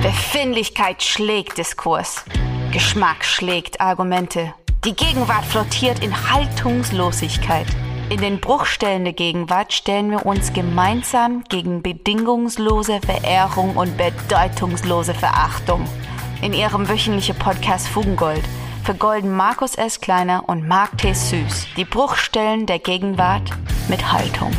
Befindlichkeit 0.01 1.03
schlägt 1.03 1.57
Diskurs. 1.57 2.23
Geschmack 2.71 3.23
schlägt 3.25 3.81
Argumente. 3.81 4.53
Die 4.85 4.95
Gegenwart 4.95 5.45
flottiert 5.45 6.03
in 6.03 6.31
Haltungslosigkeit. 6.31 7.67
In 8.09 8.21
den 8.21 8.39
Bruchstellen 8.39 9.03
der 9.03 9.13
Gegenwart 9.13 9.71
stellen 9.73 10.09
wir 10.09 10.25
uns 10.25 10.53
gemeinsam 10.53 11.43
gegen 11.49 11.83
bedingungslose 11.83 13.01
Verehrung 13.01 13.75
und 13.75 13.97
bedeutungslose 13.97 15.13
Verachtung. 15.13 15.87
In 16.41 16.53
ihrem 16.53 16.89
wöchentlichen 16.89 17.37
Podcast 17.37 17.87
Fugengold– 17.87 18.43
vergolden 18.89 19.35
Markus 19.35 19.75
S. 19.75 20.01
Kleiner 20.01 20.49
und 20.49 20.67
Mark 20.67 20.97
T. 20.97 21.13
Süß 21.13 21.67
die 21.77 21.85
Bruchstellen 21.85 22.65
der 22.65 22.79
Gegenwart 22.79 23.51
mit 23.87 24.11
Haltung. 24.11 24.51